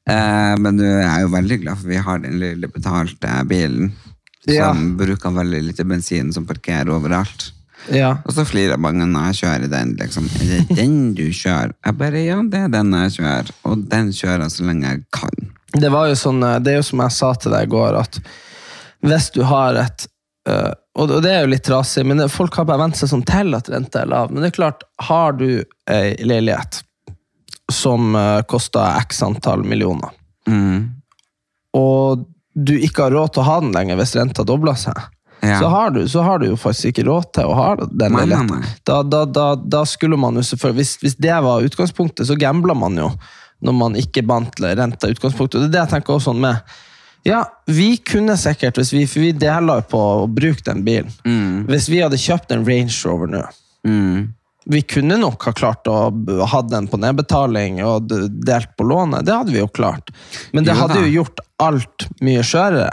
[0.03, 3.93] Eh, men du jeg er jo veldig glad for vi har den lille betalte bilen.
[4.43, 4.73] Som Ja.
[4.99, 7.51] bruker veldig lite bensin, som parkerer overalt.
[7.91, 8.13] Ja.
[8.25, 9.95] Og så flirer mange når jeg kjører den.
[9.99, 11.73] liksom, Er det den du kjører?
[11.85, 13.51] Jeg bare, ja, det er den jeg kjører.
[13.67, 15.49] Og den kjører jeg så lenge jeg kan.
[15.73, 17.97] Det var jo sånn, eh, det er jo som jeg sa til deg i går,
[17.99, 18.19] at
[19.03, 20.07] hvis du har et
[20.47, 23.55] øh, og det- er jo litt trasig, men folk har bare vent seg sånn til
[23.57, 24.29] at renta er lav.
[24.31, 26.83] Men det er klart, har du ei leilighet
[27.71, 30.11] som uh, koster x antall millioner,
[30.45, 30.91] Mm.
[31.73, 34.99] og du ikke har råd til å ha den lenger hvis renta dobler seg,
[35.43, 35.59] Ja.
[35.59, 38.63] så, har du, så har du jo faktisk ikke råd til å ha den leiligheten.
[38.87, 42.77] Da, da, da, da skulle man jo selvfølgelig, hvis, hvis det var utgangspunktet, så gambler
[42.79, 43.09] man jo
[43.63, 45.59] når man ikke bandt renta utgangspunktet.
[45.59, 46.73] Og det er det jeg tenker også sånn med
[47.23, 51.11] ja, vi kunne sikkert, vi, for vi deler på å bruke den bilen.
[51.69, 53.43] Hvis vi hadde kjøpt en Range Rover nå,
[53.87, 54.29] Mm.
[54.65, 55.95] vi kunne nok ha klart å
[56.47, 58.11] ha den på nedbetaling og
[58.47, 59.25] delt på lånet.
[59.27, 60.11] Det hadde vi jo klart.
[60.51, 62.91] Men det Jo hadde jo gjort alt mye skjørere.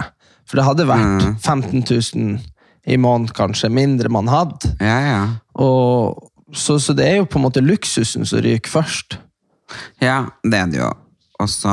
[0.51, 2.41] For det hadde vært 15 000
[2.91, 4.73] i måneden, kanskje, mindre man hadde.
[4.83, 5.21] Ja, ja.
[5.63, 9.21] Og, så, så det er jo på en måte luksusen som ryker først.
[10.03, 10.91] Ja, det er det jo.
[11.41, 11.73] Og så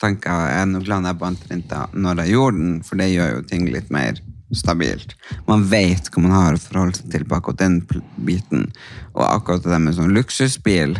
[0.00, 3.10] tenker jeg, jeg er nå glad jeg bandt renta når jeg gjorde den, for det
[3.10, 4.22] gjør jo ting litt mer
[4.54, 5.12] stabilt.
[5.48, 7.82] Man vet hva man har å forholde seg til på akkurat den
[8.24, 8.68] biten.
[9.12, 10.96] Og akkurat det med sånn luksusbil,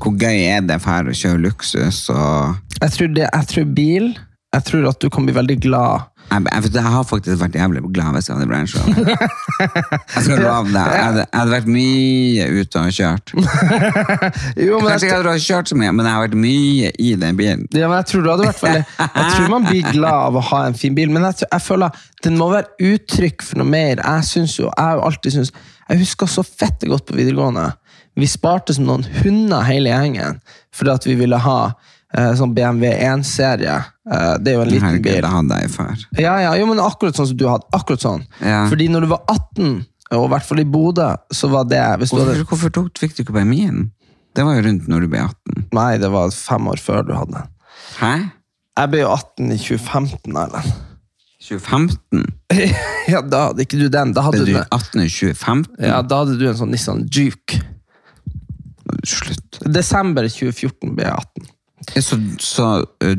[0.00, 2.06] hvor gøy er det for å kjøre luksus?
[2.12, 4.08] Og Jeg tror, det, jeg tror bil
[4.52, 6.08] Jeg tror at du kan bli veldig glad.
[6.30, 9.08] jeg, jeg, jeg har faktisk vært jævlig glad hvis jeg hadde Rover.
[10.14, 10.76] Jeg skal love deg.
[10.92, 13.32] Jeg hadde, jeg hadde vært mye ute og kjørt.
[14.66, 17.38] Jo, men Kanskje jeg, hadde kjørt så mye, men jeg har vært mye i den
[17.40, 17.64] bilen.
[17.72, 20.44] ja, men jeg tror du hadde vært veldig Jeg tror man blir glad av å
[20.52, 24.02] ha en fin bil, men jeg, jeg føler den må være uttrykk for noe mer.
[24.04, 25.52] Jeg synes jo, jeg har alltid synes
[25.88, 27.70] Jeg husker så fette godt på videregående.
[28.20, 30.42] Vi sparte som noen hunder hele gjengen
[30.76, 31.58] fordi at vi ville ha
[32.38, 33.76] sånn BMW 1-serie.
[34.10, 35.22] Eh, det er jo en liten Herregud, bil.
[35.24, 36.04] det hadde jeg før.
[36.20, 37.68] Ja, ja, jo, men akkurat sånn som du hadde.
[37.76, 38.26] Akkurat sånn.
[38.44, 38.66] Ja.
[38.68, 39.72] Fordi når du var 18,
[40.12, 43.22] og i hvert fall i Bodø, så var det Hvorfor, hadde, hvorfor tok, fikk du
[43.24, 43.86] ikke bare min?
[44.36, 45.66] Det var jo rundt når du ble 18.
[45.76, 47.50] Nei, det var fem år før du hadde den.
[48.00, 48.12] Hæ?
[48.80, 50.72] Jeg ble jo 18 i 2015, Erlend.
[51.42, 52.26] 2015?
[53.10, 54.12] Ja, da hadde ikke du den.
[54.14, 55.80] Da hadde Ble du, du 18 i 2015?
[55.82, 57.58] Ja, da hadde du en sånn Nissan Juke.
[59.08, 59.58] Slutt.
[59.66, 61.51] Desember 2014 ble jeg 18.
[61.90, 62.66] Så, så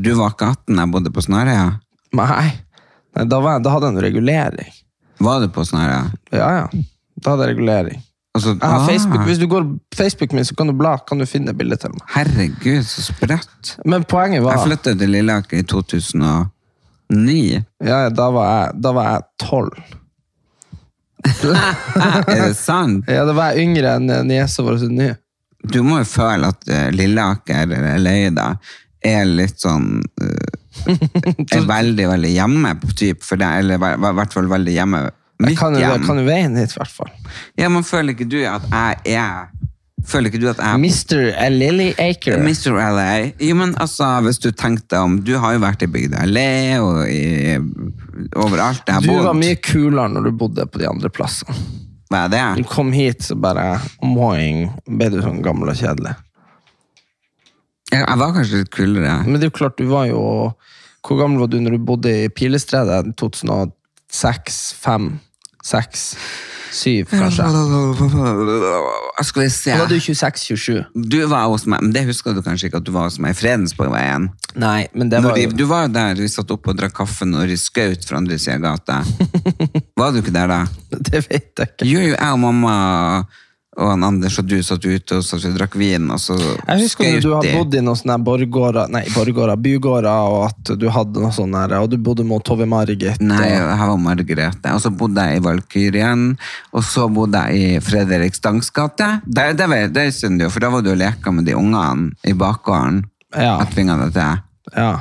[0.00, 1.66] du var ikke 18 da jeg bodde på Snarøya?
[2.16, 2.46] Nei,
[3.14, 4.74] Nei da, var jeg, da hadde jeg en regulering.
[5.24, 6.02] Var du på Snarøya?
[6.34, 6.84] Ja, ja.
[7.20, 8.02] Da hadde jeg regulering.
[8.34, 9.20] Altså, Jeg har ah, Facebook.
[9.28, 11.92] Hvis du går på Facebook min, så kan du bla, kan du finne bildet til
[11.94, 12.02] meg.
[12.16, 13.76] Herregud, så sprøtt.
[13.86, 14.58] Men poenget var...
[14.58, 17.62] Jeg flyttet til Lilleaker i 2009.
[17.84, 19.70] ja, da var jeg, da var jeg 12.
[22.34, 23.06] Er det sant?
[23.08, 25.14] Ja, da var jeg yngre enn niesa vår nye.
[25.72, 28.48] Du må jo føle at uh, Lilleaker eller Løyda
[29.04, 30.28] er litt sånn ø,
[30.88, 35.02] Er veldig, veldig hjemme, på typ, for deg, eller i hvert fall veldig hjemme.
[35.44, 36.06] Mitt kan hjem.
[36.06, 37.10] kan du veien hit, i hvert fall.
[37.58, 39.50] Ja, men føler ikke du at jeg er
[40.04, 41.20] Føler ikke du at jeg Mr.
[41.48, 42.42] Lilly Aker.
[42.44, 42.74] Mr.
[42.76, 43.12] LA?
[43.40, 46.50] Jo, men altså, hvis du tenkte om Du har jo vært i bygda LA
[46.84, 47.54] og i
[48.36, 51.56] overalt jeg Du var mye kulere når du bodde på de andre plassene.
[52.14, 56.14] Hva er Du kom hit, så bare moing, ble du sånn gammel og kjedelig.
[57.90, 59.16] Jeg, jeg var kanskje litt kulere.
[59.26, 60.22] Men det er jo klart, du var jo
[61.04, 63.10] Hvor gammel var du når du bodde i Pilestredet?
[63.20, 65.10] 2006, 5,
[65.68, 66.04] 6,
[66.74, 67.46] 7, kanskje?
[69.24, 69.72] Skal vi se.
[69.72, 70.80] Da var du 26-27.
[70.94, 73.36] Du var hos meg, men det husker du kanskje ikke at du var hos meg
[73.36, 74.28] i Fredensborgveien.
[74.60, 77.26] Nei, men det var jo du var jo der, vi satt oppe og drakk kaffe
[77.28, 79.00] når de skjøt fra andre siden av gata.
[79.98, 80.60] Var du ikke der da?
[80.90, 81.86] Det vet jeg ikke.
[81.86, 82.74] Jo, jo, jeg og mamma
[83.74, 86.84] og han Anders og du satt ute og satt og drakk vin, og så Jeg
[86.84, 91.22] husker du har bodd i noen sånne borggårder, nei, borggårder, bygårder, og at du hadde
[91.22, 93.22] noe sånn her, og du bodde mot Tove Margit.
[93.24, 94.74] Nei, jeg var Margrethe.
[94.74, 96.26] Og så bodde jeg i Valkyrien,
[96.74, 99.10] og så bodde jeg i Fredrik Stangs gate.
[99.26, 102.36] Det, det, der skjønner du, for da var du og leka med de ungene i
[102.38, 103.02] bakgården.
[103.34, 103.56] Ja.
[103.64, 104.44] Jeg tvinga deg til.
[104.76, 104.92] ja.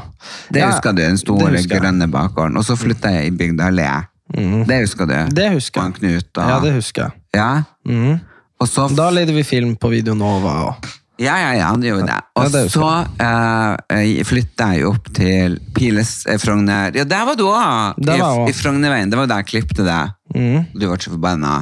[0.49, 2.57] Det husker du, den store det grønne bakgården.
[2.57, 3.88] Og så flytta jeg i Bygda allé.
[4.33, 5.17] Det husker du?
[5.36, 6.23] Det husker jeg.
[6.38, 7.19] Ja, det husker jeg.
[7.36, 7.51] Ja?
[7.86, 8.33] Og
[8.69, 10.53] så Da leide vi film på Video Nova.
[10.69, 12.15] Og, Ja, ja, ja, det gjorde det.
[12.15, 16.95] Ja, Og det så uh, flytta jeg opp til Piles eh, Frogner.
[16.97, 17.99] Ja, der var du òg!
[18.01, 18.17] I.
[18.49, 19.11] I Frognerveien.
[19.11, 19.99] Det var der jeg klippte det.
[20.33, 20.65] Mm.
[20.73, 21.53] Du ble så forbanna.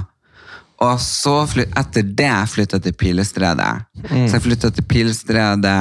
[0.81, 3.73] Og så fly, etter det flytta jeg til Pilestredet.
[4.07, 4.23] Mm.
[4.29, 5.75] Så jeg flytta til Pilestredet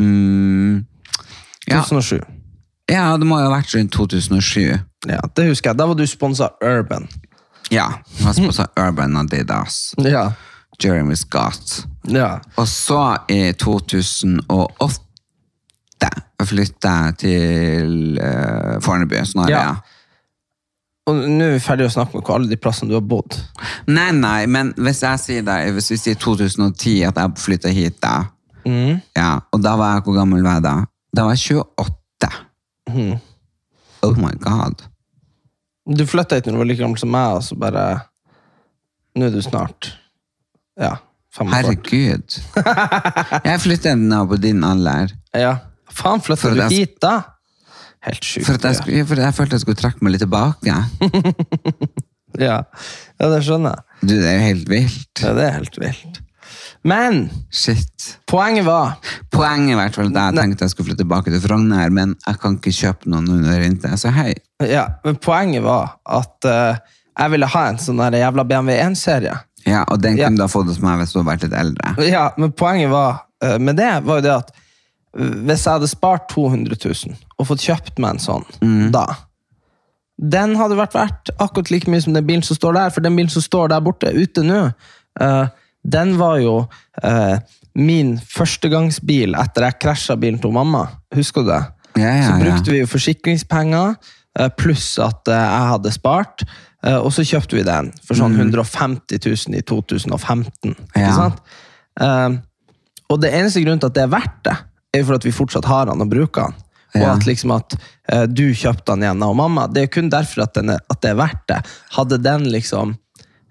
[0.00, 0.78] mm,
[1.66, 2.22] ja, 2007.
[2.88, 4.78] ja, det må jo ha vært rundt 2007.
[5.10, 5.80] Ja, det husker jeg.
[5.82, 7.10] Da var du sponsa Urban.
[7.70, 7.88] Ja.
[8.20, 9.94] Var på sånn Urban Adidas.
[10.02, 10.30] Ja.
[10.80, 11.84] Jeremy Scott.
[12.08, 12.40] ja.
[12.56, 14.98] Og så i 2008
[16.48, 19.14] flytta jeg til uh, Fornebu.
[19.28, 19.52] Snarere.
[19.52, 19.74] Ja.
[21.10, 23.36] Og nå er vi ferdig å snakke med hvor alle de plassene du har bodd.
[23.90, 28.00] Nei, nei, men hvis jeg sier det, hvis vi sier 2010 at jeg flytta hit
[28.04, 28.18] da,
[28.60, 28.98] Mm.
[29.16, 30.72] ja, og da var jeg, hvor gammel var jeg da?
[31.16, 32.28] Da var jeg 28.
[32.92, 33.14] Mm.
[34.04, 34.82] Oh my god.
[35.90, 37.84] Du flytta hit når du var like gammel som meg, og så bare
[39.18, 39.90] Nå er du snart
[40.78, 40.96] Ja,
[41.34, 41.54] 45.
[41.54, 42.38] Herregud.
[43.50, 45.12] Jeg flytta nå på din alder.
[45.36, 45.56] Ja.
[45.94, 47.16] Faen, flytta du hit, da?
[48.06, 48.46] Helt sjukt.
[48.48, 50.78] For, jeg, skulle, for jeg følte jeg skulle trekke meg litt tilbake.
[52.38, 52.60] Ja.
[53.18, 54.06] ja, det skjønner jeg.
[54.06, 55.18] Du, det er jo helt vilt.
[55.18, 56.20] Ja, det er helt vilt.
[56.82, 58.18] Men Shit.
[58.30, 58.94] poenget var
[59.34, 62.56] Poenget i hvert fall, jeg tenkte jeg skulle flytte tilbake til Frogner, men jeg kan
[62.56, 63.92] ikke kjøpe noen under vinter.
[64.00, 64.32] Så hei.
[64.64, 66.80] Ja, men poenget var at uh,
[67.20, 69.36] jeg ville ha en sånn der jævla BMW 1-serie.
[69.68, 70.26] Ja, og den Ja.
[70.30, 71.92] kunne du ha fått hos meg hvis du hadde vært litt eldre.
[72.08, 75.88] Ja, men poenget var uh, med det var jo det at eh, hvis jeg hadde
[75.90, 79.04] spart 200 000 og fått kjøpt meg en sånn da,
[80.20, 83.16] den hadde vært verdt akkurat like mye som den bilen som står der, for den
[83.16, 84.58] bilen som står der borte ute nå,
[85.20, 85.46] eh,
[85.82, 86.54] den var jo
[87.02, 87.38] eh,
[87.78, 90.86] min førstegangsbil etter jeg krasja bilen til mamma.
[91.16, 91.62] Husker du det?
[91.98, 92.40] Ja, ja, så ja.
[92.44, 93.94] brukte vi jo forsikringspenger,
[94.38, 96.44] eh, pluss at eh, jeg hadde spart,
[96.86, 100.74] eh, og så kjøpte vi den for sånn 150 000 i 2015.
[100.94, 101.44] Ikke sant?
[103.10, 104.56] Og det eneste grunnen til at det er verdt det,
[104.94, 106.66] er for at vi fortsatt har den og bruker den.
[107.00, 107.74] Og at liksom at
[108.30, 109.68] du kjøpte den igjen av mamma.
[109.70, 111.58] Det er kun derfor at, den er, at det er verdt det.
[111.94, 112.96] Hadde den liksom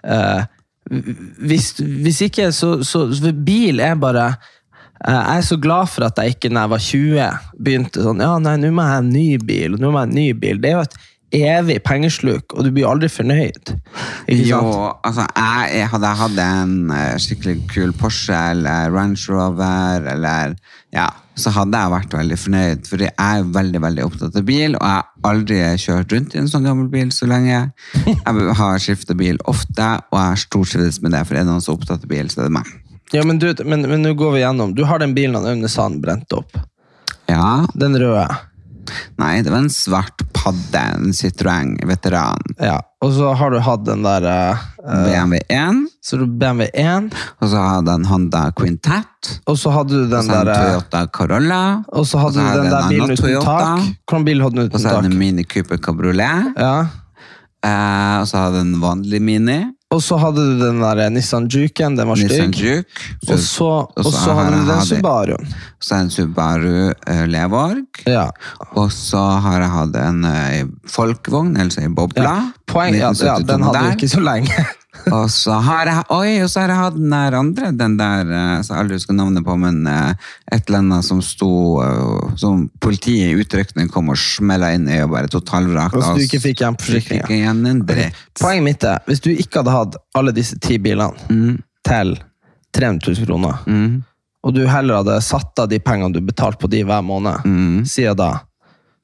[0.04, 0.42] eh,
[0.90, 4.26] hvis, hvis ikke, så, så Bil er bare
[5.06, 8.24] eh, Jeg er så glad for at jeg ikke når jeg var 20 begynte sånn
[8.26, 9.78] Ja, nei, nå må jeg ha en ny bil.
[9.78, 10.62] og nå må jeg ha en ny bil.
[10.64, 11.00] Det er jo et
[11.40, 13.76] evig pengesluk, og du blir aldri fornøyd.
[14.34, 14.62] Jo,
[15.06, 20.56] altså, jeg, jeg hadde jeg hatt en eh, skikkelig kul Porsche eller Range Rover, eller
[20.96, 21.06] ja,
[21.42, 24.84] så hadde jeg vært veldig fornøyd, for jeg er veldig, veldig opptatt av bil, og
[24.84, 27.62] jeg har aldri kjørt rundt i en sånn gammel bil så lenge.
[28.06, 31.64] Jeg har skiftet bil ofte, og jeg har stortrivdes med det, for er det noen
[31.64, 32.70] som er opptatt av bil, så er det meg.
[33.16, 34.76] Ja, men du, men, men nå går vi gjennom.
[34.78, 36.60] Du har den bilen han Aune Sand brente opp.
[37.30, 38.28] Ja, Den røde.
[39.22, 42.80] nei, det var en svart padde, en Citroën veteran, Ja.
[43.02, 45.78] Og så har du hatt den der eh, BMW 1,
[46.10, 50.08] så du BMW 1, og så hadde jeg en Honda Quintet, og så hadde du
[50.10, 51.62] den der eh, Toyota Corolla,
[51.94, 53.58] Og så hadde du den der bilen uten Toyota.
[53.60, 53.92] tak.
[54.10, 56.72] Hvordan bil hadde den og så hadde jeg en Mini Cooper Cabriolet, Ja.
[57.62, 59.60] eh, og så hadde jeg en vanlig Mini,
[59.92, 62.60] Og så hadde du den der eh, Nissan Juken, den var stygg.
[63.30, 65.48] Og så, og så hadde du den Subaruen.
[65.50, 68.28] Og så en Subaru uh, Levorg, Ja.
[68.78, 72.52] og så har jeg hatt en folkvogn folkevogn, altså en bobla, Ja.
[72.70, 74.66] Poeng, ja, ja, den hadde du ikke så lenge.
[75.08, 78.32] Og så har jeg, oi, og så har jeg hatt den der andre, den der,
[78.40, 81.52] eh, som jeg aldri husker navnet på, men eh, et eller annet som sto,
[81.84, 85.96] eh, som politiet i utrykning kom og smella inn i og bare totalvrak.
[85.98, 87.56] Og så du ikke fikk igjen forsikringa.
[87.90, 88.20] Dritt.
[88.42, 91.58] Poenget mitt er, hvis du ikke hadde hatt alle disse ti bilene
[91.88, 92.16] til
[92.76, 93.64] 300 000 kroner,
[94.40, 97.48] og du heller hadde satt av de pengene du betalte på de hver måned,
[97.90, 98.34] siden da,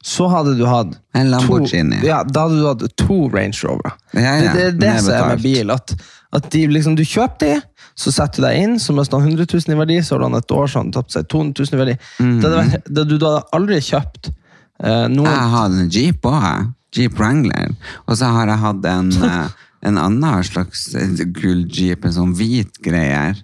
[0.06, 1.98] så hadde du hatt En Lamborghini.
[1.98, 3.96] To, ja, da hadde du hatt to Range Rover.
[4.14, 5.72] Ja, ja, Det, det er det som er med bil.
[5.74, 5.94] At,
[6.36, 7.56] at de, liksom, du kjøper de,
[7.98, 10.38] så setter du deg inn, så mister han 100 000 i verdi, så har han
[10.38, 11.96] et år så har han tapt seg 200 000 i verdi.
[12.20, 12.36] Mm.
[12.38, 16.68] Det hadde det, du hadde aldri kjøpt eh, noen Jeg har en Jeep òg, jeg.
[16.96, 17.74] Jeep Wrangler.
[18.06, 22.78] Og så har jeg hatt en, eh, en annen slags eh, Jeep, en sånn hvit
[22.84, 23.42] greier.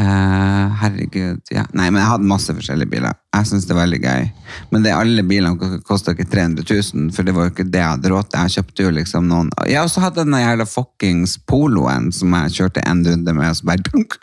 [0.00, 1.66] Eh, herregud, ja.
[1.76, 3.16] Nei, men jeg hadde masse forskjellige biler.
[3.34, 4.28] Jeg synes det er veldig gøy.
[4.72, 7.92] Men det, alle bilene kosta ikke 300 000, for det var jo ikke det jeg
[7.94, 8.46] hadde råd til.
[8.46, 12.54] Jeg kjøpte jo liksom noen Jeg har også hatt den jævla fuckings poloen som jeg
[12.56, 14.16] kjørte en runde med, og så bare dunk,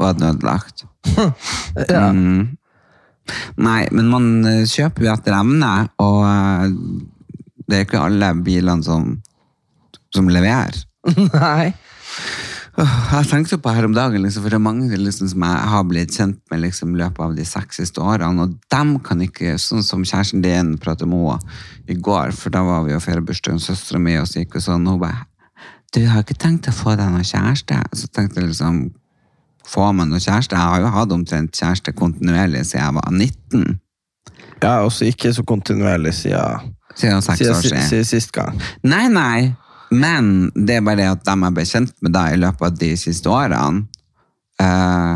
[0.00, 0.84] var den ødelagt.
[1.94, 2.08] ja.
[2.10, 2.56] Mm.
[3.62, 6.64] Nei, men man eh, kjøper jo etter evne, og eh,
[7.70, 9.12] det er ikke alle bilene som,
[10.10, 10.82] som leverer.
[11.36, 11.70] Nei.
[12.80, 15.82] Jeg tenkte på her om dagen, liksom, for det er mange liksom, som jeg har
[15.88, 19.56] blitt kjent med liksom, i løpet av de seks siste årene, og dem kan ikke,
[19.60, 23.24] sånn som kjæresten din pratet med henne i går, for da var vi og feire
[23.26, 25.26] bursdagen søstera mi, og så gikk hun sånn, og hun bare
[25.92, 27.76] Du har ikke tenkt å få deg noen kjæreste?
[27.98, 28.82] Så tenkte jeg liksom
[29.66, 30.56] Få meg noen kjæreste?
[30.56, 33.80] Jeg har jo hatt omtrent kjæreste kontinuerlig siden jeg var 19.
[34.62, 37.82] Ja, også ikke så kontinuerlig siden, Siden seks år siden.
[37.88, 38.56] siden sist gang.
[38.82, 39.52] Nei, nei.
[39.90, 42.78] Men det er bare det at dem jeg ble kjent med deg i løpet av
[42.78, 43.86] de siste årene,
[44.62, 45.14] eh,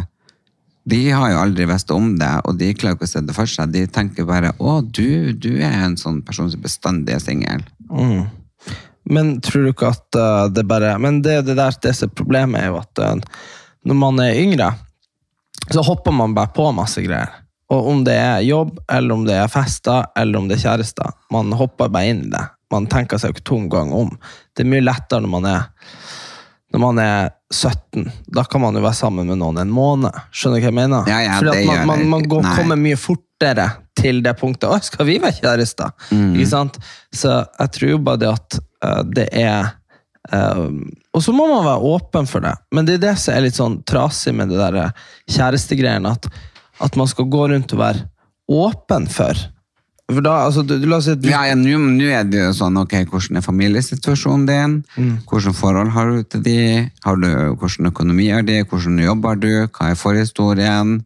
[0.84, 3.48] de har jo aldri visst om det, og de klarer ikke å se det for
[3.48, 3.72] seg.
[3.72, 7.64] De tenker bare 'Å, du, du er en sånn person som bestandig er singel'.
[9.08, 12.16] Men tror du ikke at uh, det bare Men det, det der det som er
[12.16, 13.16] problemet, er jo at uh,
[13.84, 14.70] når man er yngre,
[15.70, 17.32] så hopper man bare på masse greier.
[17.72, 21.12] Og om det er jobb, eller om det er fester, eller om det er kjærester,
[21.32, 22.44] man hopper bare inn i det.
[22.74, 24.12] Man tenker seg jo ikke to ganger om.
[24.54, 25.66] Det er mye lettere når man er
[26.74, 30.16] når man er 17, da kan man jo være sammen med noen en måned.
[30.34, 31.06] Skjønner du hva jeg mener?
[31.06, 34.66] Ja, ja, Fordi man, man, man går, kommer mye fortere til det punktet.
[34.66, 35.92] Å, skal vi være kjærester?
[36.10, 36.32] Mm.
[36.34, 36.80] Ikke sant?
[37.14, 39.70] Så jeg tror jo bare det at uh, det er
[40.34, 40.66] uh,
[41.14, 42.56] Og så må man være åpen for det.
[42.74, 46.26] Men det er det som er litt sånn trasig med det der eh, kjærestegreiene, at,
[46.82, 48.08] at man skal gå rundt og være
[48.50, 49.46] åpen for.
[50.12, 52.50] For da, altså, du, la oss si at du, Ja, ja, Nå er det jo
[52.58, 54.74] sånn, ok, hvordan er familiesituasjonen din?
[55.30, 56.56] Hvordan forhold har du til de?
[57.06, 57.28] Har du,
[57.60, 58.58] hvordan økonomi er de?
[58.68, 59.48] Hvordan jobber du?
[59.72, 60.98] Hva er forhistorien?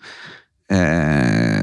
[0.70, 1.62] Eh,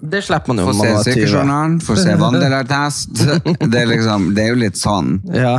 [0.00, 1.12] Det slipper man jo Få se man var 20.
[1.12, 3.12] sykejournalen, få se vandelattest.
[3.60, 5.18] Det, er liksom, det er jo litt sånn.
[5.36, 5.54] Ja.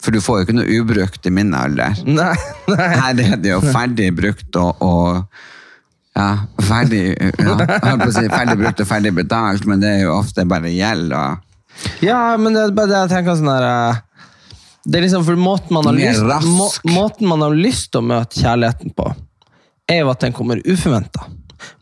[0.00, 1.98] For du får jo ikke noe ubrukt i min alder.
[2.06, 2.36] Nei,
[2.70, 2.90] nei.
[3.02, 5.26] Her er det jo ferdig brukt og, og
[6.20, 6.28] ja,
[6.68, 7.56] ferdig, ja,
[8.16, 11.14] si ferdig brukt og ferdig betalt, men det er jo ofte bare gjeld.
[11.16, 11.46] Og,
[12.04, 14.00] Ja, men det er bare det jeg tenker sånn der eh,
[14.84, 18.08] Det er liksom for måten man har, lyst, må, måten man har lyst til å
[18.10, 19.06] møte kjærligheten på,
[19.90, 21.24] er jo at den kommer uforventa.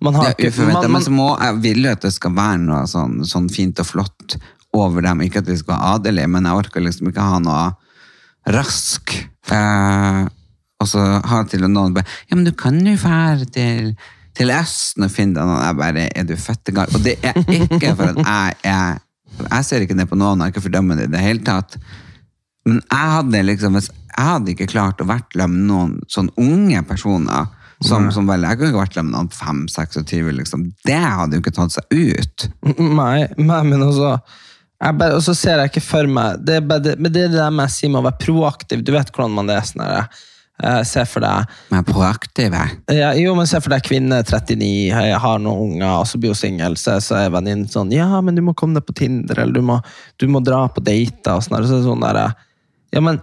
[0.03, 2.59] Man har det er man- men så må jeg vil jo at det skal være
[2.63, 4.37] noe sånn, sånn fint og flott
[4.75, 5.21] over dem.
[5.27, 7.69] Ikke at de skal være adelige, men jeg orker liksom ikke ha noe
[8.55, 9.15] rask.
[9.51, 10.25] Eh,
[10.79, 13.95] og så har til noen bare Ja, men du kan jo fære til,
[14.39, 15.63] til Østen og finne deg noen.
[15.67, 16.95] Jeg bare Er du fettegal?
[16.95, 19.05] Og det er ikke for at jeg er
[19.39, 21.79] Jeg ser ikke ned på noen, jeg er ikke fordømmende i det hele tatt.
[22.67, 26.33] Men jeg hadde liksom hvis Jeg hadde ikke klart å vært sammen med noen sånn
[26.41, 27.55] unge personer.
[27.79, 30.65] Som, som vel, jeg kunne ikke vært sammen med noen 5-26, liksom.
[30.83, 32.47] Det hadde jo ikke tatt seg ut.
[32.99, 34.17] Nei, nei, men altså
[34.79, 37.39] bare, Og så ser jeg ikke for meg Det bare det, men det, er det
[37.41, 38.83] der med å si med å være proaktiv.
[38.83, 40.11] Du vet hvordan man er sånn her.
[40.63, 42.65] Eh, Se for deg Men proaktive.
[42.93, 44.69] ja, Jo, men se for deg kvinne 39,
[45.09, 46.77] jeg har noen unger, og så blir hun singel.
[46.81, 49.63] Så, så er venninnen sånn Ja, men du må komme deg på Tinder, eller du
[49.63, 49.81] må,
[50.19, 51.37] du må dra på dater.
[51.39, 51.67] Og sånn.
[51.69, 52.35] Så sånn der,
[52.95, 53.21] Ja, men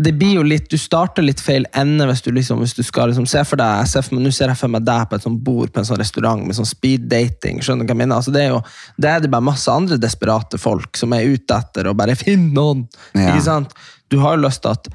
[0.00, 3.10] det blir jo litt, Du starter litt feil ende hvis du liksom, hvis du skal
[3.10, 5.42] liksom, se for deg, se for Nå ser jeg for meg deg på et sånt
[5.44, 7.60] bord på en sånn restaurant med sånn speed dating.
[7.60, 8.16] skjønner du hva jeg mener?
[8.20, 8.62] Altså, det er jo
[9.00, 12.52] det er det bare masse andre desperate folk som er ute etter å bare finne
[12.56, 12.86] noen.
[13.12, 13.34] Ja.
[13.34, 13.76] ikke sant?
[14.10, 14.88] Du har jo lyst til at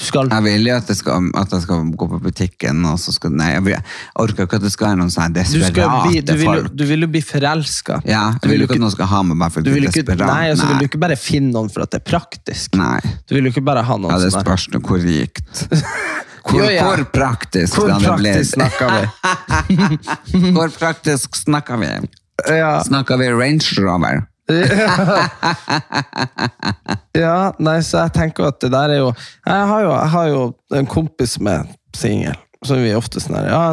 [0.00, 3.12] skal Jeg vil jo at, jeg, skal, at jeg skal gå på butikken, og så
[3.14, 5.60] skal Nei, jeg, vil, jeg orker ikke at det skal være noen sånne du, skal
[5.60, 6.72] desperate bli, du, vil, folk.
[6.74, 8.00] du vil jo bli forelska.
[8.08, 9.86] Ja, jeg vil jo ikke at noen skal ha med meg for du at vil
[9.86, 10.32] er ikke, desperate.
[10.34, 12.74] nei, og så vil du ikke bare finne noen for at det er praktisk.
[12.80, 12.98] Nei.
[13.28, 15.66] Du vil jo ikke bare ha noen Ja, det sånn spørs nå hvor rikt.
[16.44, 16.82] Hvor, Jo, ja.
[16.84, 19.78] hvor praktisk Hvor praktisk snakker vi?
[20.58, 21.88] Hvor praktisk snakker vi?
[22.52, 24.26] Ja, Snakker vi Range Rover?
[27.24, 30.26] ja, nei, så jeg tenker at det der er jo Jeg har jo, jeg har
[30.28, 30.42] jo
[30.76, 33.64] en kompis med singel, som er vi ofte sånn her Ja,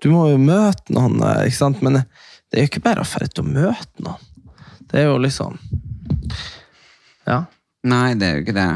[0.00, 1.82] du, må jo møte noen, eh, ikke sant?
[1.84, 4.22] Men det er jo ikke bare å dra og møte noen.
[4.86, 5.52] Det er jo liksom
[7.28, 7.44] Ja.
[7.86, 8.72] Nei, det er jo ikke det.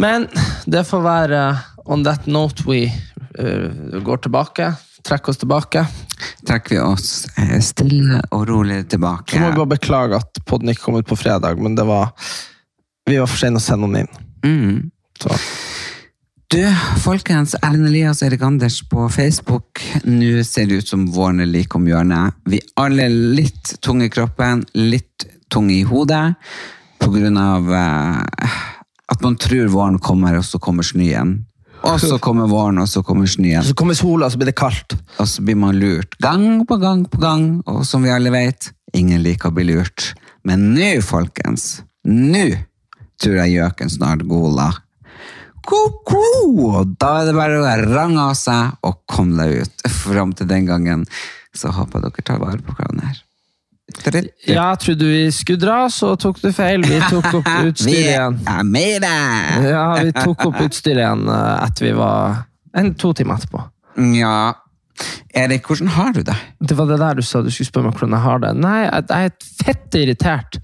[0.00, 0.24] Men
[0.64, 1.40] det får være
[1.84, 2.86] on that note we
[3.38, 4.72] uh, går tilbake.
[5.04, 5.84] Trekker oss tilbake.
[6.48, 9.34] Trekker vi oss eh, stille og rolig tilbake.
[9.34, 12.14] Så må vi bare beklage at podden ikke kom ut på fredag, men det var
[13.10, 14.26] vi var for sene å sende den inn.
[14.46, 14.90] Mm.
[15.20, 15.34] Så.
[16.50, 16.60] Du,
[17.02, 19.82] folkens, Erlend Elias og Erik Anders på Facebook.
[20.06, 22.38] Nå ser det ut som våren er like om hjørnet.
[22.50, 26.34] Vi alle er litt tunge i kroppen, litt tunge i hodet,
[27.00, 28.58] på grunn av eh,
[29.10, 31.36] at man tror våren kommer, og så kommer snøen.
[31.86, 33.64] Og så kommer våren, og så kommer snøen.
[33.64, 34.96] Så kommer sola, og så blir det kaldt.
[35.16, 38.72] Og så blir man lurt gang på gang på gang, og som vi alle vet,
[38.96, 40.12] ingen liker å bli lurt.
[40.44, 42.46] Men nå, folkens, nå
[43.20, 44.78] tror jeg gjøken snart goler.
[45.66, 46.84] Ko-ko!
[47.00, 49.88] Da er det bare å range av seg og komme deg ut.
[49.92, 51.04] Fram til den gangen
[51.56, 53.12] så håper jeg dere tar vare på hverandre.
[54.46, 56.84] Ja, trodde vi skulle dra, så tok du feil.
[56.86, 58.40] Vi tok opp utstyret igjen.
[59.66, 62.42] Ja, vi tok opp utstyret igjen eh, etter vi var
[62.76, 63.64] en, to timer etterpå.
[64.16, 64.36] Ja.
[65.34, 66.36] Erik, hvordan har du det?
[66.60, 68.52] Det var det der du sa du skulle spørre meg hvordan jeg har det.
[68.60, 69.34] Nei, jeg er
[69.64, 70.60] fett irritert.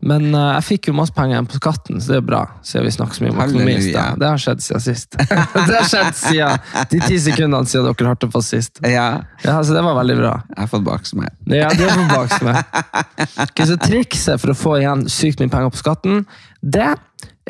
[0.00, 2.40] Men uh, jeg fikk jo masse penger igjen på skatten, så det er bra.
[2.64, 3.74] Siden vi snakker så mye om økonomi.
[3.92, 5.18] Det har skjedd siden sist.
[5.68, 8.80] det har skjedd siden de ti sekundene siden dere hørte på sist.
[8.86, 9.08] Ja,
[9.44, 10.32] Ja, så det var veldig bra.
[10.48, 11.32] jeg har fått baksmell.
[11.52, 12.60] Ja, du har fått meg.
[13.46, 16.24] Okay, så trikset for å få igjen sykt mye penger på skatten,
[16.60, 16.92] det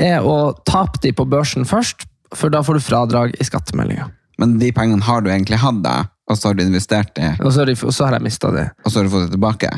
[0.00, 4.08] er å tape de på børsen først, for da får du fradrag i skattemeldinga.
[4.40, 5.96] Men de pengene har du egentlig hatt, da,
[6.30, 8.52] og så har du investert i Og så har, de, og så har jeg mista
[8.54, 8.68] de.
[8.84, 9.70] og så har du fått det tilbake?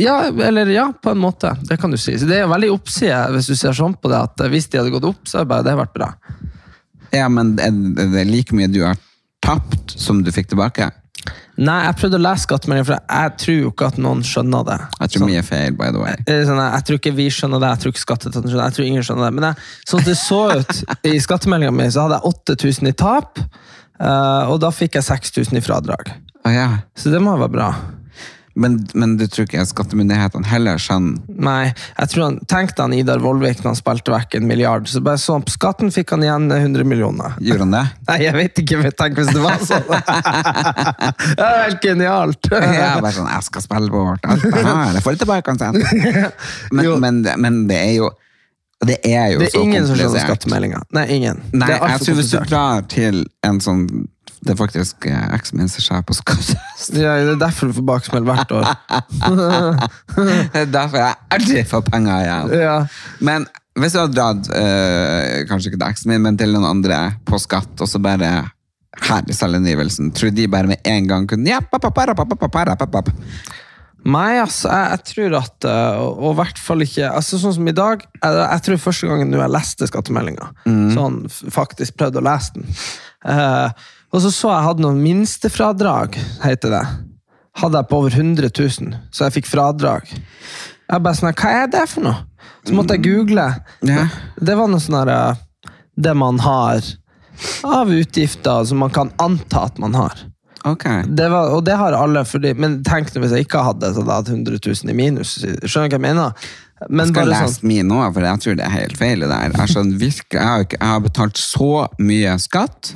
[0.00, 1.54] Ja, eller ja, på en måte.
[1.68, 2.16] Det kan du si.
[2.18, 4.80] Så det er jo veldig oppside hvis du ser sånn på det, at hvis de
[4.80, 6.10] hadde gått opp, så hadde bare det vært bra.
[7.14, 7.72] Ja, men er
[8.12, 8.98] det like mye du har
[9.44, 10.90] tapt som du fikk tilbake?
[11.54, 14.78] Nei, jeg prøvde å lese skattemeldingen, for jeg tror jo ikke at noen skjønner det.
[14.98, 16.16] Jeg tror mye er feil, by the way.
[16.26, 18.66] Eh, Sånn, jeg, jeg tror ikke vi skjønner det, jeg tror ikke skatteetaten skjønner det,
[18.72, 19.36] jeg tror ingen skjønner det.
[19.38, 20.80] Men jeg, sånn det så ut
[21.12, 25.60] i skattemeldinga mi, så hadde jeg 8000 i tap, eh, og da fikk jeg 6000
[25.60, 26.10] i fradrag.
[26.44, 26.66] Oh, ja.
[26.98, 27.70] Så det må være bra.
[28.54, 33.18] Men, men du tror ikke skattemyndighetene heller skjønner Nei, jeg tror han, Tenkte han Idar
[33.24, 34.86] Vollvik når han spilte vekk en milliard.
[34.86, 37.34] Så bare sånn, På skatten fikk han igjen 100 millioner.
[37.42, 37.84] Gjorde han det?
[38.12, 39.88] Nei, jeg vet ikke, men tenk hvis det var sånn.
[41.38, 42.50] det er helt genialt.
[42.52, 44.94] Jeg er bare sånn, jeg skal spille bort alt det her.
[44.98, 45.80] jeg får det tilbake uansett.
[46.74, 48.08] Men, men, men det er jo
[48.84, 50.28] det er jo Det er så ingen som skjønner komplisert.
[50.28, 50.80] skattemeldinga.
[50.96, 51.38] Nei, ingen.
[51.56, 53.84] Nei, jeg tror hvis du drar til en sånn
[54.44, 56.96] det er faktisk eh, eksen min som skjer på skapfest.
[57.00, 58.66] Ja, det er derfor du får baksmell hvert år.
[60.52, 62.52] det er derfor jeg aldri får penger igjen.
[62.60, 62.74] Ja.
[63.24, 63.48] Men
[63.80, 67.40] hvis du hadde dratt, øh, kanskje ikke til eksen min, men til noen andre på
[67.42, 68.34] skatt, og så bare
[69.08, 72.44] her i selvangivelsen, tror de bare med en gang kunne ja, pap, pap, pap, pap,
[72.44, 73.10] pap, pap, pap.
[74.04, 77.68] Nei, altså, jeg, jeg, tror at eh, Og i hvert fall ikke altså Sånn som
[77.70, 78.02] i dag.
[78.18, 80.82] Jeg, jeg tror første gangen nå jeg leste skattemeldinga, mm.
[80.92, 82.68] sånn faktisk prøvde å lese den,
[83.32, 86.84] eh, og så så jeg hadde noen minstefradrag, heter det.
[87.58, 90.10] Hadde jeg på over 100 000, så jeg fikk fradrag.
[90.10, 92.20] Jeg bare sånn, Hva er det for noe?
[92.64, 93.48] Så måtte jeg google.
[93.84, 94.06] Ja.
[94.40, 96.84] Det var noe sånn her eh, Det man har
[97.66, 100.22] av utgifter som man kan anta at man har.
[100.64, 100.84] Ok.
[101.06, 104.20] Det var, og det har alle, fordi, men tenk hvis jeg ikke hadde så da
[104.20, 105.34] hadde hatt 100 000 i minus.
[105.42, 106.46] Skjønner du hva jeg mener?
[106.88, 109.24] Men Skal jeg bare lese sånn, min nå, for jeg tror det er helt feil
[109.24, 109.54] det der.
[109.54, 112.92] Jeg, har, betalt så mye skatt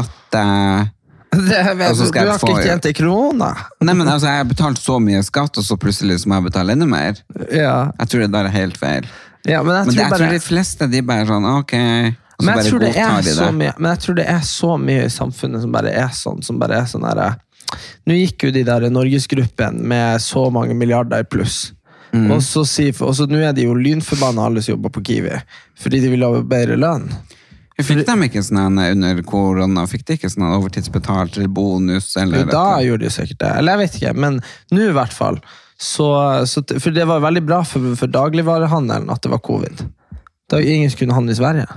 [0.00, 0.86] at uh,
[1.32, 3.50] det, vet, Og så du, har få- ikke tjent ei krone.
[3.84, 6.76] Nei, men altså, jeg har betalt så mye skatt, og så plutselig må jeg betale
[6.76, 7.20] enda mer.
[7.52, 7.90] Ja.
[8.00, 9.10] Jeg tror det der er helt feil.
[9.44, 11.76] ja, men jeg Men det, tror jeg bare tror de fleste de bare sånn, ok,
[12.38, 15.06] men jeg, tror det er de så mye, men jeg tror det er så mye
[15.08, 16.42] i samfunnet som bare er sånn.
[16.46, 17.38] Som bare er sånn her, eh,
[18.08, 21.74] Nå gikk jo de der Norgesgruppen med så mange milliarder i pluss.
[22.12, 22.30] Mm.
[22.32, 25.34] Og så så nå er de jo lynforbanna alle som jobber på Kiwi,
[25.78, 27.08] fordi de vil ha bedre lønn.
[27.78, 32.16] Fikk de ikke sånn under korona, fikk de ikke sånn overtidsbetalt eller bonus?
[32.18, 33.50] Eller Jo, da gjorde de sikkert det.
[33.60, 34.40] Eller jeg vet ikke, men
[34.74, 35.38] nå i hvert fall.
[35.78, 36.08] Så,
[36.50, 39.84] så, for det var veldig bra for, for dagligvarehandelen at det var covid.
[40.50, 41.68] Da ingen skulle handle i Sverige.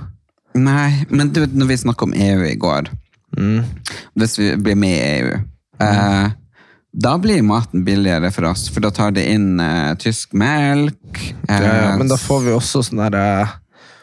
[0.58, 2.90] Nei, men du når vi snakket om EU i går,
[3.32, 3.64] Mm.
[4.12, 5.36] hvis vi blir med i EU,
[5.80, 6.30] eh,
[6.92, 11.22] da blir maten billigere for oss, for da tar de inn eh, tysk melk.
[11.48, 13.54] eh, det, men da får vi også sånn der, eh,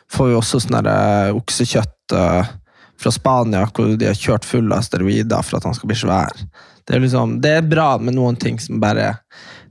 [0.09, 2.49] får vi også sånn der eh, oksekjøtt eh,
[2.99, 6.43] fra Spania, hvor de har kjørt full av steroider for at han skal bli svær.
[6.83, 9.19] Det er, liksom, det er bra med noen ting som bare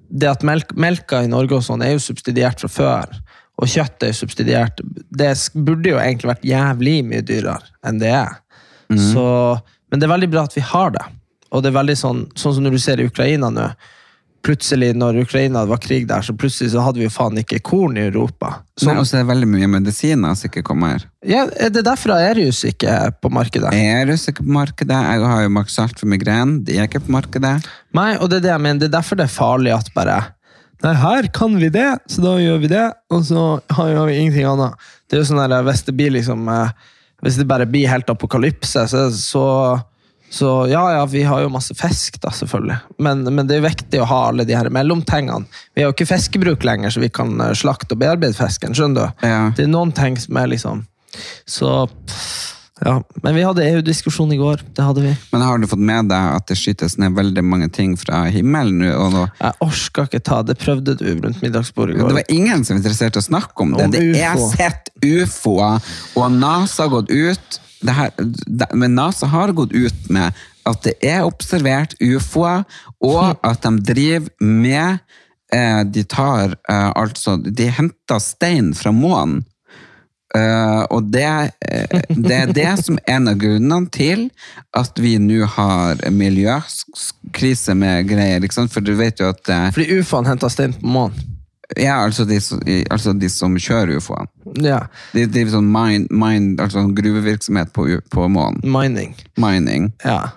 [0.08, 3.18] Det at melk, melka i Norge og sånn er jo subsidiert fra før,
[3.58, 8.14] og kjøttet er jo subsidiert Det burde jo egentlig vært jævlig mye dyrere enn det
[8.14, 8.38] er.
[9.10, 9.24] Så,
[9.90, 11.02] men det er veldig bra at vi har det.
[11.52, 13.70] Og det er veldig sånn, sånn som når du ser i Ukraina nå.
[14.44, 17.96] plutselig, når Ukraina var krig der, så plutselig så hadde vi jo faen ikke korn
[17.98, 18.60] i Europa.
[18.86, 21.02] Nei, og så er det veldig mye medisiner som ikke kommer.
[21.26, 23.74] ja, er det derfor Aerius ikke er på markedet?
[23.74, 24.94] Jeg er ikke på markedet.
[24.94, 26.62] Jeg har jo maksalt for migrene.
[26.64, 27.56] De er ikke på markedet.
[27.98, 28.80] Nei, og det er det jeg mener.
[28.84, 30.20] Det er derfor det er farlig at bare
[30.84, 33.44] Nei, her kan vi det, så da gjør vi det, og så
[33.74, 34.78] har vi ingenting annet.
[35.10, 36.70] Det er jo sånn der, Hvis det blir liksom eh,
[37.24, 39.44] Hvis det bare blir helt apokalypse, så, så,
[40.30, 42.76] så Ja, ja, vi har jo masse fisk, da, selvfølgelig.
[42.98, 45.48] Men, men det er viktig å ha alle de her mellomtingene.
[45.74, 48.76] Vi har jo ikke fiskebruk lenger, så vi kan eh, slakte og bearbeide fisken.
[48.76, 49.26] Skjønner du?
[49.28, 49.40] Ja.
[49.56, 50.84] Det er noen ting som er liksom
[51.48, 51.72] Så
[52.84, 53.00] Ja.
[53.24, 54.60] Men vi hadde EU-diskusjon i går.
[54.76, 55.14] Det hadde vi.
[55.32, 58.84] Men har du fått med deg at det skytes ned veldig mange ting fra himmelen
[58.84, 59.24] nå?
[59.40, 60.54] Jeg orka ikke ta det.
[60.60, 62.12] Prøvde du rundt middagsbordet i går?
[62.12, 63.88] Det var ingen som var interessert i å snakke om det.
[63.88, 65.82] Om det er sett ufoer,
[66.14, 68.10] og NASA har gått ut her,
[68.46, 70.32] det, Men NASA har gått ut med
[70.68, 72.64] at det er observert ufoer,
[73.00, 74.98] og at de driver med
[75.54, 79.44] eh, De tar eh, altså De henter stein fra månen.
[80.36, 81.24] Eh, og det,
[81.64, 84.26] eh, det er det som er en av grunnene til
[84.76, 88.44] at vi nå har miljøkrise med greier.
[88.68, 91.37] For du vet jo at eh, Fordi ufoene henter stein på månen.
[91.76, 92.38] Ja, altså de,
[92.90, 94.30] altså de som kjører ufoene.
[94.64, 94.86] Ja.
[95.12, 98.62] De driver sånn mine, mine, altså sånn gruvevirksomhet på, på månen.
[98.64, 99.12] Mining.
[99.36, 99.90] Mining.
[100.04, 100.30] Ja.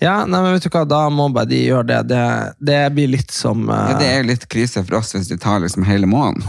[0.00, 1.98] Ja, nei, men vet du hva, da må bare de gjøre det.
[2.12, 2.22] Det,
[2.70, 3.90] det blir litt som uh...
[3.90, 6.42] Ja, det er jo litt krise for oss hvis de tar liksom hele månen.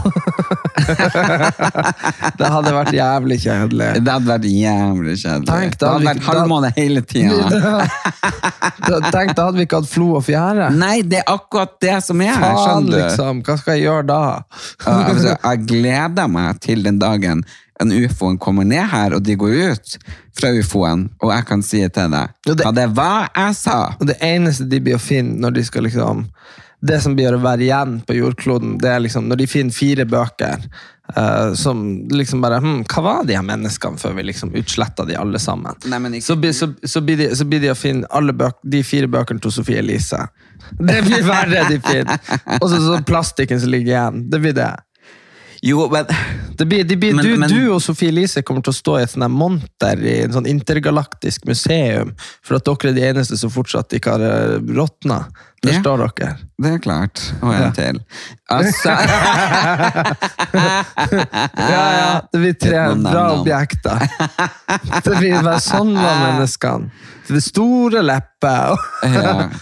[2.40, 3.88] Det hadde vært jævlig kjedelig.
[4.00, 5.48] Det hadde vært jævlig kjedelig.
[5.50, 7.38] Tenk, det da hadde hadde vi vært halvmåne hele tida.
[9.14, 10.70] Tenk, da hadde vi ikke hatt flo og fjære.
[10.80, 12.60] Nei, det er akkurat det som er, her.
[12.62, 12.98] skjønner du.
[13.02, 13.42] liksom.
[13.46, 14.22] Hva skal jeg gjøre da?
[14.94, 17.44] Altså, jeg gleder meg til den dagen
[17.80, 19.98] en ufoen kommer ned her, og de går ut
[20.38, 23.78] fra ufoen, og jeg kan si til deg ja, det- ja, det var jeg sa.
[23.98, 26.26] Og det eneste de blir å finne når de skal liksom
[26.82, 30.06] Det som blir å være igjen på jordkloden, det er liksom når de finner fire
[30.08, 30.62] bøker
[31.16, 35.18] uh, som liksom bare hm, Hva var de her menneskene før vi liksom utsletta de
[35.20, 35.76] alle sammen?
[35.84, 39.10] Nei, så, så, så, blir de, så blir de å finne alle bøk, de fire
[39.12, 40.22] bøkene til Sofie Elise.
[40.78, 42.16] Det blir verre de finner.
[42.60, 44.24] Og så, så plastikken som ligger igjen.
[44.32, 44.72] Det blir det.
[45.60, 46.08] Jo, men
[46.66, 49.10] blir, blir, Men- du, men- du og Sofie Elise kommer til å stå i et
[49.10, 53.92] sånt monter i en sånn intergalaktisk museum, for at dere er de eneste som fortsatt
[53.96, 55.24] ikke har eh, råtna.
[55.62, 55.80] Der Ja.
[55.82, 56.36] står dere.
[56.58, 57.20] Det er klart.
[57.42, 57.70] Og en Ja.
[57.70, 58.00] til.
[58.50, 58.90] Altså
[60.52, 64.08] Ja, ja, det blir tre bra objekter.
[65.04, 66.90] Det blir bare sånn var menneskene.
[67.28, 68.76] Det store lepper.
[69.04, 69.48] ja.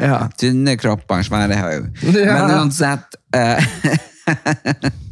[0.00, 0.22] Ja.
[0.40, 1.90] Tynne kropper, svære haug.
[2.00, 3.60] Men uansett eh,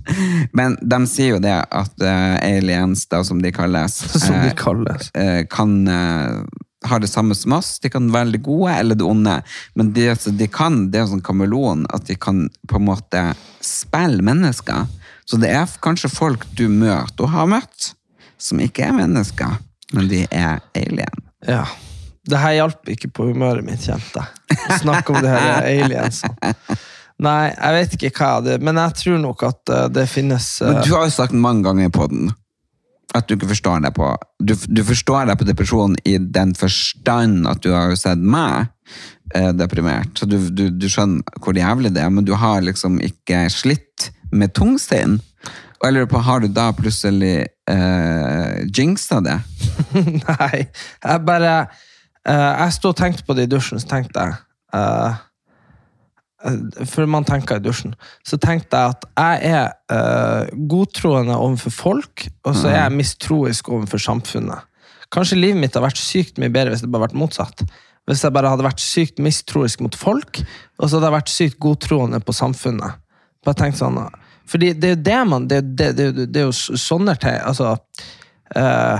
[0.56, 4.56] Men de sier jo det at uh, aliens, da, som de kalles, Som de eh,
[4.58, 5.10] kalles.
[5.16, 6.44] Uh, kan uh,
[6.88, 7.78] ha det samme som oss.
[7.80, 9.36] De kan være det gode eller det onde.
[9.74, 13.24] Men det, altså, de kan, det er sånn kameleon at de kan på en måte
[13.64, 14.88] spille mennesker.
[15.28, 17.92] Så det er kanskje folk du møter og har møtt,
[18.40, 19.60] som ikke er mennesker,
[19.94, 21.28] men de er alien.
[21.46, 21.66] Ja.
[22.30, 24.80] Det her hjalp ikke på humøret mitt, kjente jeg.
[24.82, 26.54] Snakk om det her aliensene.
[27.20, 30.46] Nei, jeg vet ikke hva det er, men jeg tror nok at eh, det finnes
[30.62, 32.30] eh, Men du har jo sagt mange ganger på den
[33.16, 34.08] at du ikke forstår deg på
[34.38, 38.70] Du, du forstår deg på depresjon i den forstand at du har jo sett meg
[39.34, 40.14] eh, deprimert.
[40.18, 44.10] Så du, du, du skjønner hvor jævlig det er, men du har liksom ikke slitt
[44.30, 45.18] med tungstein.
[45.82, 49.38] lurer på, har du da plutselig eh, jinxa det?
[50.28, 50.66] Nei,
[51.04, 51.54] jeg bare
[52.26, 54.38] eh, Jeg sto og tenkte på det i dusjen, så tenkte jeg
[54.74, 55.18] eh,
[56.46, 57.94] eh, For man tenker i dusjen.
[58.26, 63.70] Så tenkte jeg at jeg er uh, godtroende overfor folk, og så er jeg mistroisk
[63.72, 64.66] overfor samfunnet.
[65.10, 67.64] Kanskje livet mitt har vært sykt mye bedre hvis det bare hadde vært motsatt.
[68.08, 70.40] Hvis jeg bare hadde vært sykt mistroisk mot folk,
[70.78, 72.98] og så hadde jeg vært sykt godtroende på samfunnet.
[73.46, 73.98] Bare tenkt sånn,
[74.50, 77.76] fordi det er jo det man Det, det, det, det er jo sånne ting altså,
[78.56, 78.98] eh,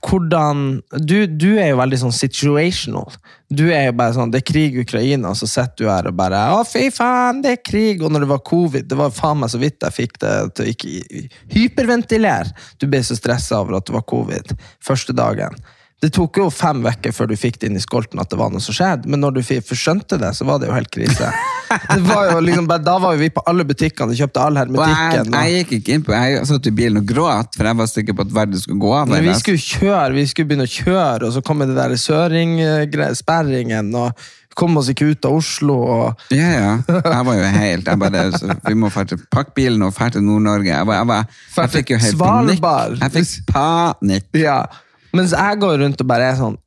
[0.00, 3.12] hvordan du, du er jo veldig sånn situational.
[3.52, 6.08] Du er jo bare sånn, Det er krig i Ukraina, og så sitter du her
[6.08, 8.00] og bare Å, fy faen, det er krig!
[8.02, 10.64] Og når det var covid, det var faen meg så vidt jeg fikk det til
[10.64, 12.56] å ikke hyperventilere.
[12.80, 15.60] Du ble så stressa over at det var covid første dagen.
[16.02, 18.50] Det tok jo fem uker før du fikk det inn i skolten at det var
[18.50, 21.28] noe som skjedde, men når du forskjønte skjønte det, så var det jo helt krise.
[21.72, 24.66] Det var jo liksom, da var jo vi på alle butikkene og kjøpte all jeg,
[24.66, 25.30] hermetikken.
[25.30, 27.86] og- jeg gikk ikke inn på Jeg satt i bilen og gråt, for jeg var
[27.86, 29.08] sikker på at verden skulle gå av.
[29.08, 33.94] Men vi skulle kjøre, vi skulle begynne å kjøre, og så kom det der søring-sperringen,
[33.94, 34.12] og
[34.58, 35.76] kom oss ikke ut av Oslo.
[35.80, 36.72] Og, Ja, ja.
[36.88, 38.24] Jeg var jo helt jeg bare,
[38.68, 40.68] Vi må fære til Pakk bilen og dra til Nord-Norge.
[40.68, 41.26] Jeg, jeg, jeg,
[41.56, 42.64] jeg fikk jo helt panikk.
[43.00, 44.42] Jeg fikk panikk.
[44.42, 44.64] ja.
[45.12, 46.58] Mens jeg går rundt og bare er sånn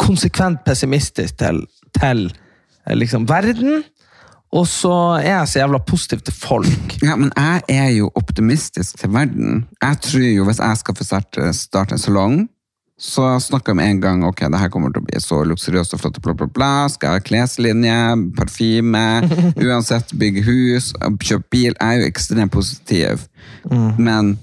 [0.00, 1.64] konsekvent pessimistisk til,
[1.96, 3.82] til eh, liksom, verden.
[4.50, 6.96] Og så er jeg så jævla positiv til folk.
[7.04, 9.66] Ja, men jeg er jo optimistisk til verden.
[9.82, 12.40] Jeg tror jo hvis jeg skal få starte, starte en salong,
[13.00, 15.94] så snakker jeg med en gang ok, det her kommer til å bli så luksuriøst
[15.96, 16.72] og flott, bla, bla, bla.
[16.92, 18.00] Skal jeg ha kleslinje,
[18.36, 19.06] parfyme,
[19.64, 21.70] uansett bygge hus, kjøpe bil.
[21.70, 23.24] Jeg er jo ekstremt positiv,
[23.96, 24.34] men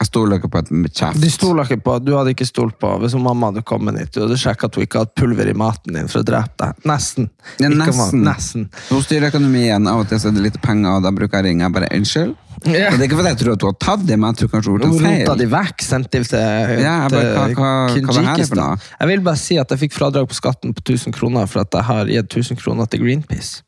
[0.00, 1.20] jeg stoler ikke på et kjeft.
[1.22, 4.24] De stoler ikke på, Du hadde ikke stolt på hvis mamma hadde kommet hit du
[4.24, 6.80] hadde sjekka at hun ikke hadde pulver i maten din for å drepe deg.
[6.90, 7.28] Nesten.
[7.62, 8.24] Ja, nesten.
[8.26, 8.64] nesten.
[8.90, 11.62] Hun styrer økonomien, av og til er det litt penger, og da bruker jeg ringe.
[11.68, 12.34] Jeg bare, unnskyld?
[12.64, 12.88] Ja.
[12.90, 14.50] Og det er ikke fordi jeg tror at hun har tatt dem, men jeg tror
[14.54, 15.18] kanskje hun har gjort en feil.
[15.20, 15.38] rota feil.
[15.44, 18.56] de vekk, sendte de til, Ja, jeg bare, hva- til hva- hva var det for
[18.60, 18.76] noe?
[19.00, 21.70] Jeg vil bare si at jeg fikk fradrag på skatten på 1000 kroner for at
[21.72, 23.62] jeg har gitt 1000 kroner til Greenpeace.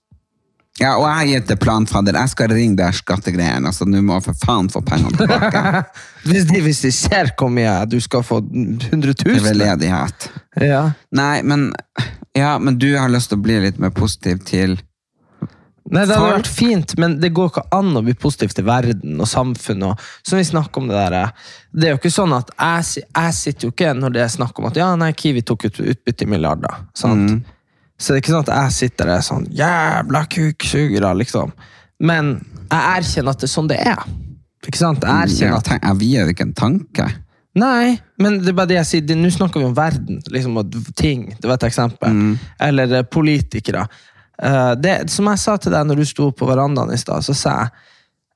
[0.76, 2.18] Ja, og jeg har gitt det planfadder.
[2.20, 5.62] Jeg skal ringe der skattegreiene, Altså, nå må jeg for faen få pengene tilbake.
[6.28, 10.26] Hvis de, hvis de ser hvor mye du skal få 100 Til 000 veldedighet.
[10.60, 10.82] ja.
[11.14, 11.68] Nei, men,
[12.36, 14.74] ja, men du har lyst til å bli litt mer positiv til
[15.86, 19.20] Nei, Det hadde vært fint, men det går ikke an å bli positiv til verden
[19.22, 19.92] og samfunnet.
[19.94, 21.30] Og, som vi snakker om Det der,
[21.70, 24.58] det er jo ikke sånn at jeg, jeg sitter jo ikke når det er snakk
[24.58, 26.82] om at ja, nei, Kiwi tok ut utbytte i milliarder.
[26.98, 27.38] sant?
[27.96, 31.52] Så det er ikke sånn at jeg sitter der sånn Jævla kuksugere, liksom.
[32.04, 32.34] Men
[32.66, 34.02] jeg erkjenner at det er sånn det er.
[34.66, 35.06] Ikke sant?
[35.06, 37.06] Jeg erkjenner at Jeg vier ikke en tanke.
[37.56, 39.16] Nei, men det er bare det jeg sier.
[39.16, 41.30] Nå snakker vi om verden, liksom, og ting.
[41.40, 42.18] Det var et eksempel.
[42.60, 43.86] Eller eh, politikere.
[44.42, 47.36] Eh, det, som jeg sa til deg når du sto på verandaen i stad, så
[47.36, 47.76] sa jeg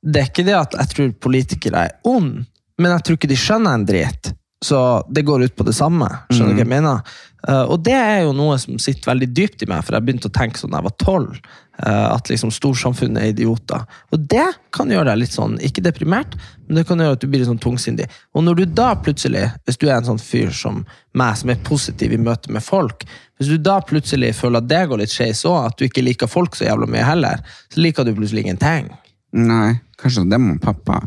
[0.01, 2.39] det er ikke det at jeg tror politikere er ond,
[2.81, 4.31] men jeg tror ikke de skjønner en drit.
[4.65, 6.09] Så det går ut på det samme.
[6.29, 7.13] Skjønner du hva jeg mener?
[7.49, 10.29] Uh, og det er jo noe som sitter veldig dypt i meg, for jeg begynte
[10.29, 11.39] å tenke sånn da jeg var tolv.
[11.87, 13.85] eh, at liksom storsamfunnet er idioter.
[14.13, 16.37] Og det kan gjøre deg litt sånn, ikke deprimert,
[16.67, 18.09] men det kan gjøre at du blir sånn tungsindig.
[18.37, 20.83] Og når du da plutselig, hvis du er en sånn fyr som
[21.17, 23.07] meg, som er positiv i møte med folk,
[23.39, 26.31] hvis du da plutselig føler at det går litt skeis òg, at du ikke liker
[26.31, 27.41] folk så jævla mye heller,
[27.73, 28.93] så liker du plutselig ingenting.
[29.41, 31.01] Nei, kanskje det må pappa.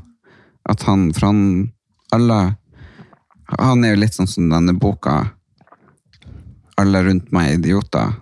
[0.70, 1.44] At han, for han
[2.16, 2.42] alle
[3.60, 5.34] Han er jo litt sånn som denne boka
[6.80, 8.16] 'Alle rundt meg er idioter'.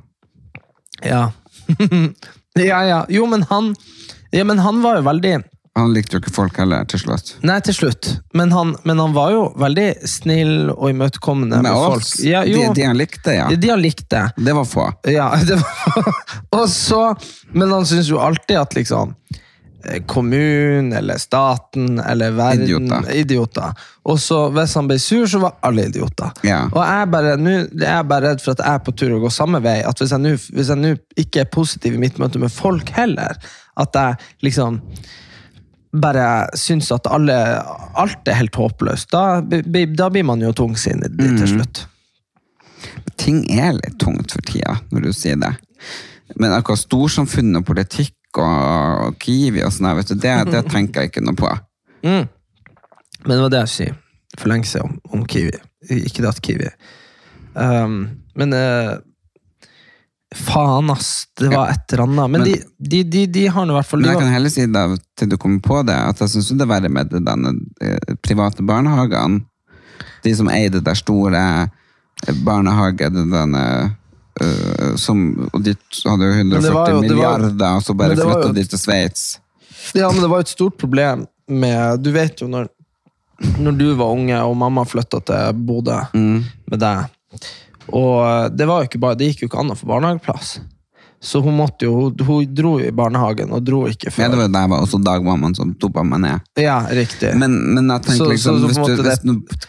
[1.05, 1.31] Ja.
[2.59, 3.05] ja, ja.
[3.09, 3.75] Jo, men han
[4.31, 5.43] Ja, men han var jo veldig
[5.75, 7.37] Han likte jo ikke folk heller, til slutt.
[7.47, 8.09] Nei, til slutt.
[8.35, 12.09] Men han, men han var jo veldig snill og imøtekommende med, Med folk.
[12.27, 13.45] Ja, de, de han likte, ja.
[13.47, 14.25] de, de han likte.
[14.35, 14.89] Det var få.
[15.07, 16.11] Ja, det var,
[16.49, 17.15] og så,
[17.55, 19.15] men han syns jo alltid at liksom
[20.07, 23.07] kommunen eller staten eller verden Idioter.
[23.15, 23.73] idioter.
[24.05, 26.31] Og så hvis han ble sur, så var alle idioter.
[26.47, 26.63] Ja.
[26.71, 29.31] Og jeg bare, jeg er bare redd for at jeg er på tur å gå
[29.33, 29.79] samme vei.
[29.85, 33.37] At hvis jeg nå ikke er positiv i mitt møte med folk heller,
[33.81, 34.17] at jeg
[34.49, 34.81] liksom
[35.91, 37.35] bare syns at alle,
[37.99, 41.37] alt er helt håpløst, da, da blir man jo tungsindig Mm.
[41.37, 41.85] til slutt.
[43.17, 45.51] Ting er litt tungt for tida, når du sier det.
[46.39, 51.01] Men akkurat storsamfunnet og politikk og, og Kiwi og sånn, vet du, det, det tenker
[51.05, 51.51] jeg ikke noe på.
[52.05, 52.27] Men
[53.35, 53.97] det var det jeg sier
[54.39, 55.57] for lenge siden om, om Kiwi.
[55.91, 56.67] Ikke det at Kiwi
[57.57, 57.95] um,
[58.37, 58.93] Men uh,
[60.35, 61.25] faen, ass.
[61.37, 62.29] Det var et eller annet.
[62.31, 64.53] Men, Men- de, de, de, de har nå i hvert fall Men jeg kan heller
[64.53, 64.85] si da,
[65.19, 68.63] til du kommer på det, at jeg syns det er verre med denne eh, private
[68.63, 69.41] barnehagene.
[70.23, 73.65] De som eide der store eh, barnehage, denne
[74.39, 75.73] eh, som, og de
[76.05, 78.79] hadde jo 140 Men det var jo- milliarder, var- og så bare flytta de til
[78.79, 79.39] Sveits.
[79.97, 82.67] Ja, men det var jo et stort problem med Du vet jo når,
[83.59, 86.43] når du var unge og mamma flytta til Bodø Mm.
[86.69, 87.09] med deg
[87.91, 90.59] Og det, var jo ikke bare, det gikk jo ikke an å få barnehageplass.
[91.21, 94.23] Så hun måtte jo Hun, hun dro i barnehagen, og dro ikke før.
[94.23, 96.41] Ja, det var der var også dagmammaen som dopa meg ned.
[96.57, 97.35] Ja, riktig.
[97.37, 99.19] Men, men jeg tenker Så- liksom, så- så hvis, du, det, hvis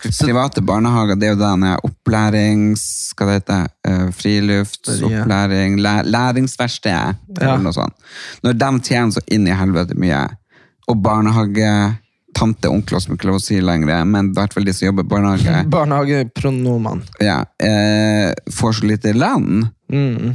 [0.09, 3.13] det- så- private barnehager, det er jo denne opplærings...
[3.17, 5.25] Hva det heter uh, Frilufts, Ja.
[5.29, 7.15] læ, læringsverksted, Ja.
[7.41, 7.93] eller noe sånt.
[8.43, 10.23] Når de tjener så inn i helvete mye,
[10.89, 11.99] og barnehage
[12.35, 14.87] tante og onkler som ikke lov å si lenger, men i hvert fall de som
[14.89, 17.03] jobber i barnehage, Barnehagepronomen.
[17.21, 19.69] ja, eh, får så lite lønn.
[19.93, 20.33] Mm.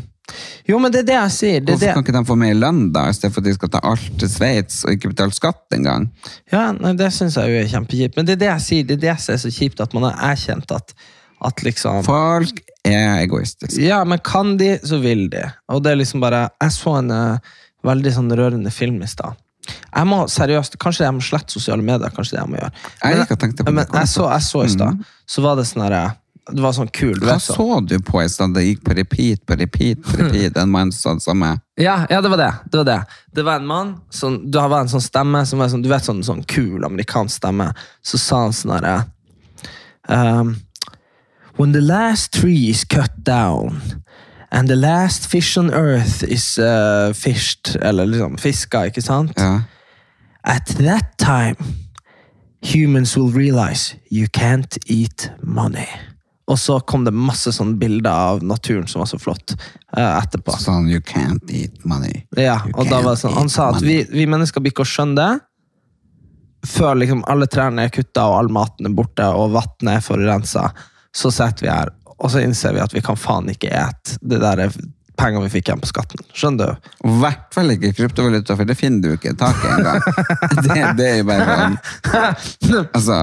[0.67, 1.59] Jo, men det er det jeg sier.
[1.61, 1.93] Det Hvorfor det.
[1.95, 4.07] kan ikke de få mer lønn da, i stedet for at de skal ta alt
[4.19, 6.09] til Sveits og ikke betale skatt engang?
[6.51, 8.17] Ja, nei, det syns jeg jo er kjempekjipt.
[8.19, 10.09] Men det er det jeg sier, det er det som er så kjipt, at man
[10.09, 10.93] har erkjent at,
[11.47, 13.81] at liksom Folk er egoistiske.
[13.83, 15.45] Ja, men kan de, så vil de.
[15.71, 17.57] Og det er liksom bare Jeg så en uh,
[17.87, 19.39] veldig sånn rørende film i stad.
[19.67, 22.11] Jeg må seriøst, Kanskje jeg må slette sosiale medier.
[22.15, 22.71] kanskje det jeg må gjøre.
[23.03, 23.99] Men, jeg, å tenke på men det.
[23.99, 26.03] jeg så, jeg så i stad, så var det sånn herre
[26.51, 27.17] Det var sånn kul.
[27.19, 28.53] Hva vet, så du på i stad?
[28.55, 30.57] Det gikk på repeat, på repeat, på repeat.
[30.57, 31.57] En mann sa det samme.
[31.79, 32.53] Ja, ja, det var det.
[32.71, 33.01] Det var det
[33.35, 36.05] Det var en mann som Det var en sånn stemme som var sånn, Du vet
[36.05, 37.73] sånn, sånn kul amerikansk stemme.
[38.01, 38.95] Så sa han sånn herre
[40.07, 40.55] um,
[41.57, 43.81] When the last tree is cut down
[44.49, 49.33] And the last fish on earth is uh, fished, eller liksom fiska, ikke sant?
[49.35, 49.61] Ja.
[50.43, 51.55] At that time,
[52.61, 55.89] humans will realize you can't eat money.
[56.47, 59.51] Og så kom det masse sånne bilder av naturen som var så flott
[59.97, 60.55] uh, etterpå.
[60.63, 62.23] Sånn you can't eat money.
[62.39, 64.87] Ja, You og da var det sånn, Han sa at vi, vi mennesker blir ikke
[64.87, 65.31] å skjønne det
[66.67, 70.69] før liksom alle trærne er kutta og all maten er borte og vannet er forurensa.
[71.15, 74.41] Så sitter vi her, og så innser vi at vi kan faen ikke ete det
[74.43, 74.67] der
[75.17, 76.21] penger vi fikk igjen på skatten.
[76.35, 76.91] Skjønner du?
[77.09, 80.03] I hvert fall ikke kryptovaluta, for det finner du ikke tak i engang.
[80.67, 81.77] det, det er jo bare sånn
[82.97, 83.19] Altså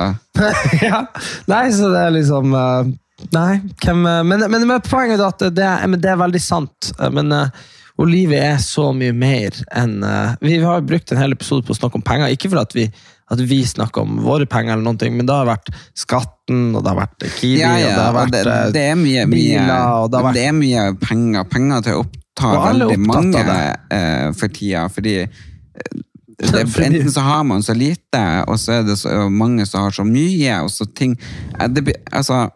[0.82, 1.04] ja.
[1.50, 2.92] Nei, så det er liksom eh,
[3.34, 6.92] Nei, hvem eh, Men, men, men poenget er at det, men det er veldig sant.
[6.98, 11.36] Eh, Men uh, og er så mye mer enn uh, Vi har brukt en hel
[11.36, 12.32] episode på å snakke om penger.
[12.34, 12.88] Ikke for at vi,
[13.30, 16.82] at vi snakker om våre penger, eller noen ting, men det har vært skatten, og
[16.82, 20.10] det har vært Kiwi, Ja, og det har vært det, eh, det mye, biler, og
[20.10, 21.46] det har vært det er mye penger.
[21.54, 26.02] Penger til å oppta veldig mange eh, for tida, fordi eh,
[26.50, 29.94] det, enten så har man så lite, og så er det så mange som har
[29.94, 31.14] så mye, og så ting
[31.60, 32.48] eh, det, altså,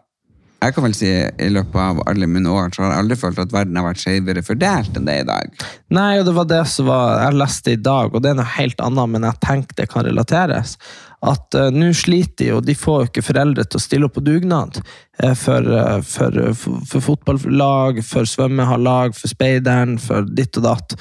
[0.59, 3.37] Jeg kan vel si i løpet av alle mine år så har jeg aldri følt
[3.39, 5.67] at verden har vært skjevere fordelt enn det er i dag.
[5.95, 8.55] Nei, og det var det som var, jeg leste i dag, og det er noe
[8.57, 10.75] helt annet, men jeg tenker det kan relateres.
[11.19, 14.19] At uh, nå sliter de, og de får jo ikke foreldre til å stille opp
[14.19, 14.81] på dugnad
[15.19, 20.95] Uh, for, uh, for, for, for fotballag, for svømmehallag, for speideren, for ditt og datt.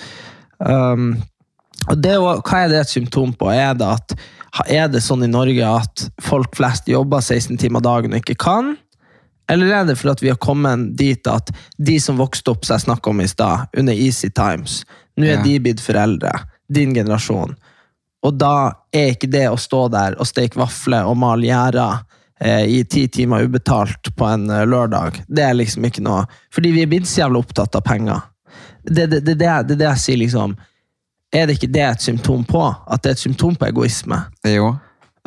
[0.59, 1.13] Um,
[1.87, 3.47] og det, hva er det et symptom på?
[3.55, 4.17] Er det, at,
[4.67, 8.75] er det sånn i Norge at folk flest jobber 16 timer dagen og ikke kan?
[9.49, 12.77] Eller er det fordi at vi har kommet dit at de som vokste opp, som
[12.77, 14.83] jeg snakket om i stad, under Easy Times,
[15.17, 15.43] nå er Ja.
[15.43, 16.33] de blitt foreldre,
[16.69, 17.57] din generasjon.
[18.23, 22.01] Og da er ikke det å stå der og steke vafler og male gjerder
[22.41, 26.73] eh, i ti timer ubetalt på en eh, lørdag, det er liksom ikke noe Fordi
[26.75, 28.21] vi er blitt så jævlig opptatt av penger.
[28.85, 30.57] Det er det, det, det, det, jeg sier, liksom.
[31.33, 32.63] Er det ikke det et symptom på?
[32.89, 34.21] At det er et symptom på egoisme?
[34.45, 34.77] Jo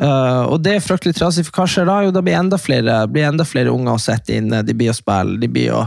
[0.02, 2.00] Uh, og det er fryktelig trasig, for hva skjer da?
[2.06, 4.96] Jo, da blir enda flere, blir enda flere unger å sette inne, de blir å
[4.96, 5.84] spille, de blir å,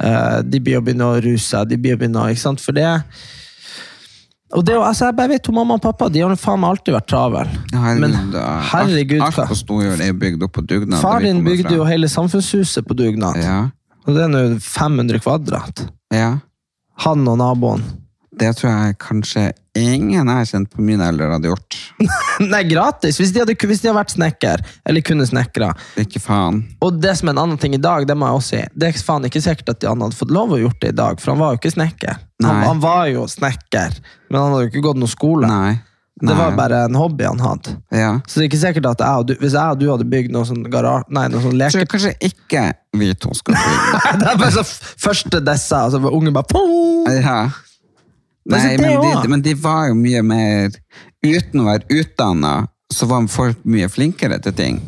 [0.00, 2.64] uh, de blir å begynne å ruse seg, de blir å begynne å, ikke sant?
[2.64, 2.88] For det
[4.50, 6.94] og det, altså, jeg bare vet jo mamma og pappa, de har faen meg alltid
[6.96, 7.50] vært travel.
[7.70, 8.32] Herregud, Men
[8.72, 10.98] herregud, alt på Storjord er bygd opp på dugnad.
[11.04, 13.60] Far din bygde jo hele samfunnshuset på dugnad, Ja,
[14.06, 15.84] og det er nå 500 kvadrat.
[16.10, 16.38] ja.
[17.00, 17.80] Han og naboen.
[18.36, 21.76] Det tror jeg kanskje ingen jeg har kjent på min alder hadde gjort.
[22.52, 23.20] Nei, gratis!
[23.20, 25.72] Hvis de hadde, hvis de hadde vært snekker, eller kunne snekre.
[26.00, 26.62] Ikke faen.
[26.84, 28.90] Og det som er en annen ting i dag, det må jeg også si, det
[28.90, 31.34] er faen ikke sikkert at han hadde fått lov å gjort det i dag, for
[31.34, 32.18] han var jo ikke snekker.
[32.42, 32.66] Han, Nei.
[32.66, 35.50] han var jo snekker, men han hadde jo ikke gått noen skole.
[35.50, 35.78] Nei.
[36.20, 37.70] Det var bare en hobby han hadde.
[37.88, 38.20] Ja.
[38.26, 40.34] Så det er ikke sikkert at jeg og du, hvis jeg og du hadde bygd
[40.34, 41.80] noe sånn garasje, nei, noe sånn leker...
[41.80, 42.64] Så kanskje ikke
[43.00, 44.02] vi to skal bygge.
[44.20, 44.64] det er bare så
[45.00, 46.66] første dessa, altså ungen bare...
[47.16, 47.40] Ja.
[48.50, 50.70] Nei, men de, men de var jo mye mer
[51.20, 52.54] Uten å være utdanna,
[52.92, 54.78] så var folk mye flinkere til ting.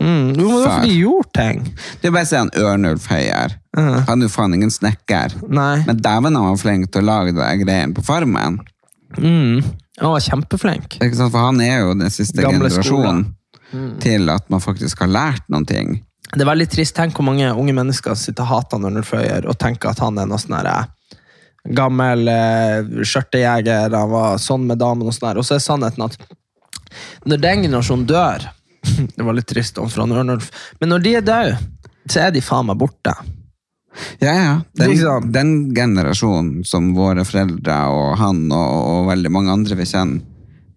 [0.00, 1.60] Mm, jo, men fordi de gjorde ting.
[2.00, 3.54] Det er bare å si han Ørnulf Høyer.
[3.76, 5.36] Han er jo faen ingen snekker.
[5.52, 5.82] Nei.
[5.86, 8.56] Men dæven han var flink til å lage de greiene på farmen.
[9.18, 9.60] Mm.
[10.00, 10.96] Han var kjempeflink.
[10.98, 11.30] Ikke sant?
[11.36, 13.26] For han er jo den siste Gamle generasjonen
[13.74, 13.98] Mm.
[13.98, 15.88] til at man faktisk har lært noen ting.
[16.30, 16.94] Det er veldig trist.
[16.94, 20.28] Tenk hvor mange unge mennesker sitter og hater Ørnulf Høyer og tenker at han er
[20.30, 20.84] noe sånn her, eh,
[21.72, 25.40] gammel eh, skjørtejeger, han var sånn med damen og sånn der.
[25.40, 26.18] Og så er sannheten at
[27.26, 28.44] når den generasjonen dør
[29.16, 30.50] Det var litt trist om fra Ørnulf,
[30.80, 31.54] men når de er døde,
[32.04, 33.14] så er de faen meg borte.
[34.20, 34.50] Ja, ja.
[34.76, 35.30] Den, Liksom.
[35.32, 40.20] den generasjonen som våre foreldre og han og, og veldig mange andre vi kjenner,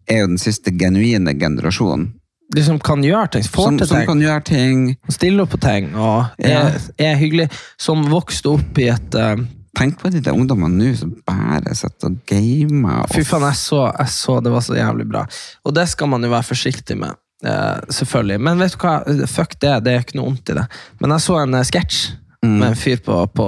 [0.08, 2.14] er jo den siste genuine generasjonen.
[2.56, 4.08] De som kan gjøre ting, får Som, til som ting.
[4.08, 7.50] kan gjøre ting Stille opp på ting og er, er hyggelig.
[7.76, 9.42] Som vokste opp i et eh,
[9.78, 13.04] Tenk på de der ungdommene nå som bare sitter og gamer.
[13.04, 15.26] og- Fy faen, jeg så, jeg så det var så jævlig bra.
[15.66, 17.16] Og det skal man jo være forsiktig med.
[17.46, 18.40] eh, selvfølgelig.
[18.42, 19.28] Men vet du hva?
[19.30, 20.64] Fuck det, det er ikke noe vondt i det.
[21.00, 22.00] Men jeg så en uh, sketsj
[22.42, 23.46] med en fyr på, på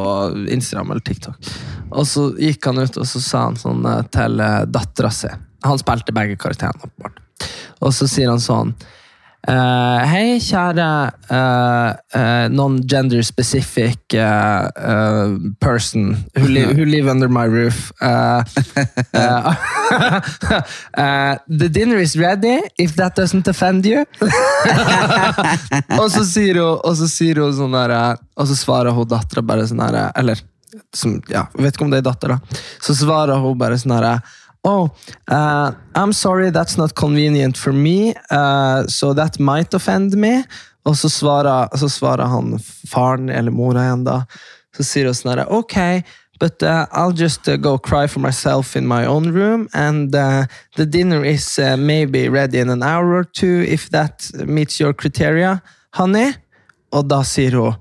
[0.53, 1.49] Instagram eller TikTok.
[1.91, 5.27] Og så gikk han ut og så sa han sånn eh, til uh, dattera si
[5.65, 7.17] Han spilte begge karakterene, åpenbart.
[7.81, 8.75] Og så sier han sånn
[9.47, 10.85] Eh, Hei, kjære
[11.31, 17.93] uh, uh, non-gender specific eh, eh, person who, li who live under my roof.
[18.01, 18.43] Eh,
[19.15, 19.53] eh,
[21.03, 24.03] eh, the dinner is ready, if that doesn't offend you.
[26.01, 29.07] og så sier hun, og så sier hun sånn der, eh, og så svarer hun
[29.07, 30.43] dattera bare sånn eh, Eller
[30.93, 32.59] som, ja, vet ikke om det er datter, da.
[32.83, 34.19] Så svarer hun bare sånn her
[34.63, 34.89] Oh,
[35.29, 40.43] uh, I'm sorry, that's not convenient for me, uh, so that might offend me.
[40.85, 44.23] Og så svarer, så svarer han faren, eller mora igjen, da.
[44.75, 46.03] Så sier hun sånn Ok,
[46.39, 50.45] but uh, I'll just uh, go cry for myself in my own room, and uh,
[50.75, 54.93] the dinner is uh, maybe ready in an hour or two, if that meets your
[54.93, 55.61] criteria,
[55.93, 56.33] honey.
[56.91, 57.75] Og da sier hun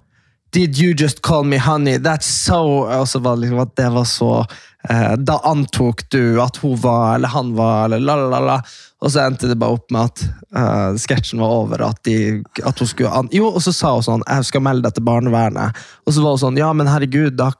[0.51, 1.99] Did you just call me honey?
[1.99, 4.46] That's so Og så var det liksom at det var så
[4.88, 8.59] eh, Da antok du at hun var, eller han var, eller la, la, la, la.
[9.05, 10.22] Og så endte det bare opp med at
[10.57, 11.84] eh, sketsjen var over.
[11.90, 14.88] At, de, at hun skulle an Jo, og så sa hun sånn Jeg skal melde
[14.88, 15.76] deg til barnevernet.
[16.07, 17.53] Og så var hun sånn Ja, men herregud, da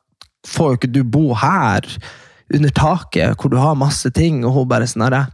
[0.49, 1.84] får jo ikke du bo her.
[2.55, 4.41] Under taket, hvor du har masse ting.
[4.47, 5.26] Og hun bare sånn herre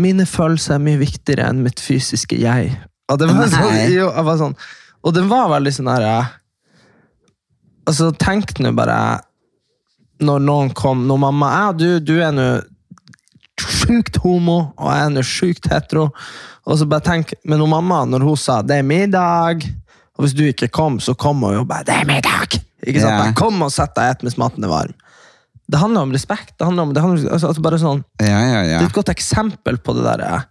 [0.00, 2.70] Mine følelser er mye viktigere enn mitt fysiske jeg.
[3.10, 4.54] Og det var sånn, jo, jeg var sånn
[5.02, 6.14] Og den var veldig sånn herre
[7.90, 8.96] Altså, tenk nå bare
[10.20, 12.50] når noen kom Når mamma ja, du, du er nå
[13.60, 16.06] sjukt homo, og jeg er nå sjukt hetero.
[16.64, 19.66] Og så bare tenk, Men når mamma, når hun sa 'det er middag',
[20.16, 22.56] og hvis du ikke kom, så kom hun jo bare 'det er middag'.
[22.86, 23.12] Ikke sant?
[23.12, 23.34] Yeah.
[23.34, 24.94] Kom og sett deg et mens maten er varm.
[25.70, 26.56] Det handler om respekt.
[26.58, 29.12] Det handler om, det handler, altså, altså bare sånn, Ja, ja, det er et godt
[29.12, 30.46] eksempel på det der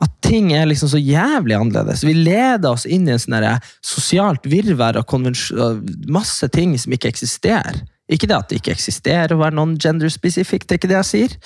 [0.00, 2.04] at ting er liksom så jævlig annerledes.
[2.06, 3.44] Vi leder oss inn i en sånn
[3.84, 7.82] sosialt virvær av masse ting som ikke eksisterer.
[8.10, 11.10] Ikke det at det ikke eksisterer å være non-gender specific, det er ikke det jeg
[11.10, 11.36] sier.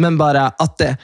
[0.00, 0.94] Men bare at det,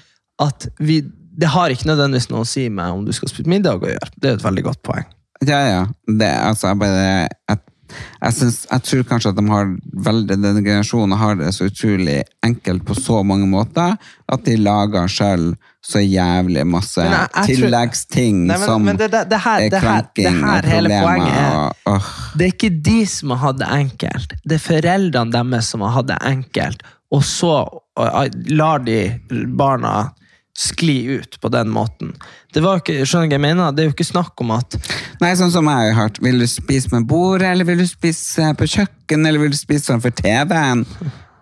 [0.42, 1.03] at vi,
[1.36, 4.11] det har ikke nødvendigvis noe å si med om du skal spise middag å gjøre.
[4.16, 5.07] Det er et veldig godt poeng.
[5.44, 5.82] Ja, ja.
[6.09, 7.62] Det, altså, bare, jeg,
[8.22, 9.70] jeg, synes, jeg tror kanskje at de har
[10.09, 13.97] veldig, denne generasjonen har det så utrolig enkelt på så mange måter
[14.32, 15.55] at de lager selv
[15.87, 19.61] så jævlig masse jeg- jeg tror- tilleggsting Nei, men- som men det- det- det her-
[19.70, 19.99] er her
[20.59, 21.26] og problemer.
[21.30, 22.03] er- og, åh.
[22.37, 24.32] Det er ikke de som har hatt det enkelt.
[24.49, 26.82] Det er foreldrene deres som har hatt det enkelt,
[27.12, 27.68] og så
[27.99, 29.20] uh, lar de
[29.57, 30.11] barna
[30.57, 32.14] skli ut på den måten.
[32.54, 33.74] Det var ikke, skjønner jeg mener?
[33.76, 34.78] Det er jo ikke snakk om at
[35.20, 36.20] Nei, sånn som jeg har hørt.
[36.24, 39.90] Vil du spise med bordet, eller vil du spise på kjøkken, eller vil du spise
[39.90, 40.84] framfor TV-en?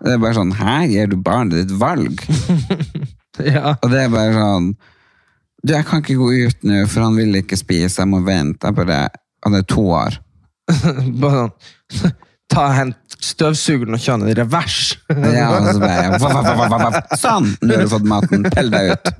[0.03, 2.21] Det er bare sånn, her gir du barnet ditt valg.
[3.55, 3.75] ja.
[3.79, 4.69] Og det er bare sånn
[5.65, 8.67] Du, jeg kan ikke gå ut nå, for han vil ikke spise, jeg må vente.
[8.67, 8.99] Jeg bare,
[9.47, 10.19] han er to år.
[11.21, 12.13] Bare sånn
[12.51, 14.81] Ta Hent støvsugeren og kjører den i revers.
[15.09, 17.15] Ja, og så bare, vaff, vaff, vaff, vaff.
[17.21, 17.49] Sånn!
[17.61, 18.45] Nå har du fått maten.
[18.53, 19.11] Pell deg ut.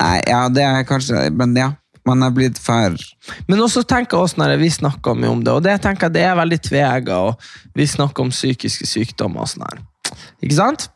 [0.00, 1.66] Nei, ja, det er kanskje Men ja,
[2.08, 2.96] man er blitt for
[3.50, 6.26] Men også tenker også når vi snakker mye om det, og det tenker jeg det
[6.26, 9.82] er veldig tvega, og vi snakker om psykiske sykdommer og sånn her.
[10.42, 10.88] Ikke sant?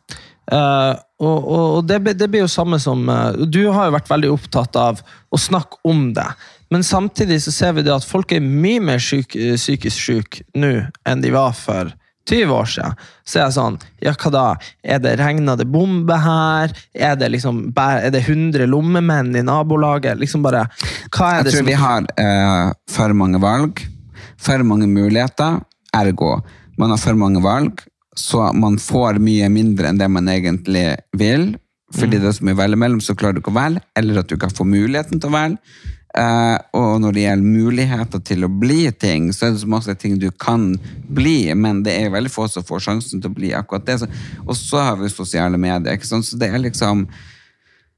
[0.47, 4.07] Uh, og og, og det, det blir jo samme som uh, Du har jo vært
[4.07, 6.27] veldig opptatt av å snakke om det.
[6.73, 10.43] Men samtidig så ser vi det at folk er mye mer syk, eh, psykisk syke
[10.57, 10.73] nå
[11.07, 11.93] enn de var for
[12.27, 12.95] 20 år siden.
[13.23, 14.45] Så er jeg sånn, ja hva da?
[14.83, 16.73] Er det regna det bombe her?
[16.93, 20.19] Er det liksom, er det 100 lommemenn i nabolaget?
[20.19, 20.65] Liksom bare,
[21.07, 23.83] hva er Jeg det tror som vi har uh, for mange valg,
[24.37, 25.61] for mange muligheter,
[25.95, 26.41] ergo.
[26.77, 27.85] Man har for mange valg,
[28.17, 31.53] så man får mye mindre enn det man egentlig vil.
[31.95, 34.19] Fordi det er så mye å velge mellom, så klarer du ikke å velge, eller
[34.19, 35.77] at du ikke får muligheten til å velge.
[36.17, 39.93] Eh, og når det gjelder muligheter til å bli ting, så er det så masse
[40.01, 40.71] ting du kan
[41.13, 43.99] bli, men det er veldig få som får sjansen til å bli akkurat det.
[44.01, 44.09] Så,
[44.45, 46.25] og så har vi sosiale medier, ikke sant?
[46.25, 47.05] så det er liksom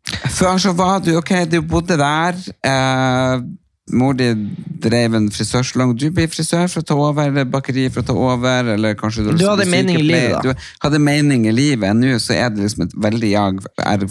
[0.10, 2.38] før så var du, ok, du bodde der.
[2.66, 3.42] Eh,
[3.90, 4.30] mor di
[4.84, 5.96] drev en frisørsalong.
[5.98, 9.26] Du blir frisør for å ta over, eller bakeri for å ta over, eller kanskje
[9.26, 10.54] du, Du hadde mening i livet, da.
[10.54, 11.96] Du hadde mening i livet.
[11.98, 13.64] Nå så er det liksom et veldig jag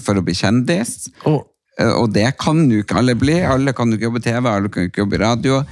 [0.03, 1.11] for å bli kjendis.
[1.25, 1.41] Eh,
[1.79, 3.39] Og det kan jo ikke alle bli.
[3.47, 5.63] Alle kan jo ikke jobbe TV, alle kan jo ikke jobbe radio.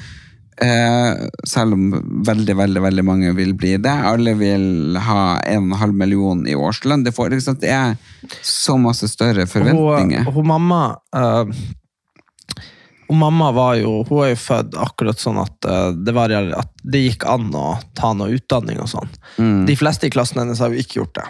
[0.57, 1.91] Eh, selv om
[2.25, 3.93] veldig, veldig veldig mange vil bli det.
[3.93, 7.05] Alle vil ha en og en halv million i årslønn.
[7.05, 7.97] Det, får, liksom, det er
[8.41, 10.25] så masse større forventninger.
[10.25, 10.81] Hun, hun mamma
[11.17, 11.45] uh,
[13.07, 16.73] hun mamma var jo Hun er jo født akkurat sånn at, uh, det, var, at
[16.83, 19.13] det gikk an å ta noe utdanning og sånn.
[19.69, 21.29] De fleste i klassen hennes har jo ikke gjort det.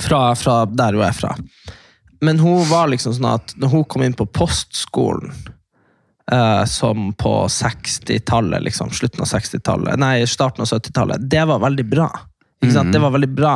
[0.00, 1.34] Fra, fra der hun er fra.
[2.20, 5.32] Men hun var liksom sånn at når hun kom inn på postskolen
[6.32, 11.86] eh, som på 60-tallet, liksom, slutten av 60-tallet, nei, starten av 70-tallet, det var veldig
[11.88, 12.10] bra.
[12.60, 12.92] Ikke sant?
[12.92, 13.54] Det var veldig bra.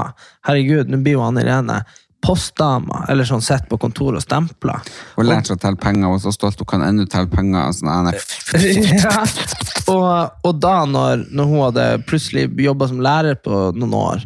[0.49, 1.83] Herregud, nå blir jo Anne Irene
[2.25, 4.79] postdama, eller sånn sett på kontoret og stempla.
[5.19, 7.69] Hun lærte seg å telle penger, og så stolt hun kan ennå telle penger.
[7.77, 8.09] Sånn, ah,
[9.05, 9.25] ja.
[9.93, 10.09] og,
[10.49, 14.25] og da når, når hun hadde plutselig jobba som lærer på noen år,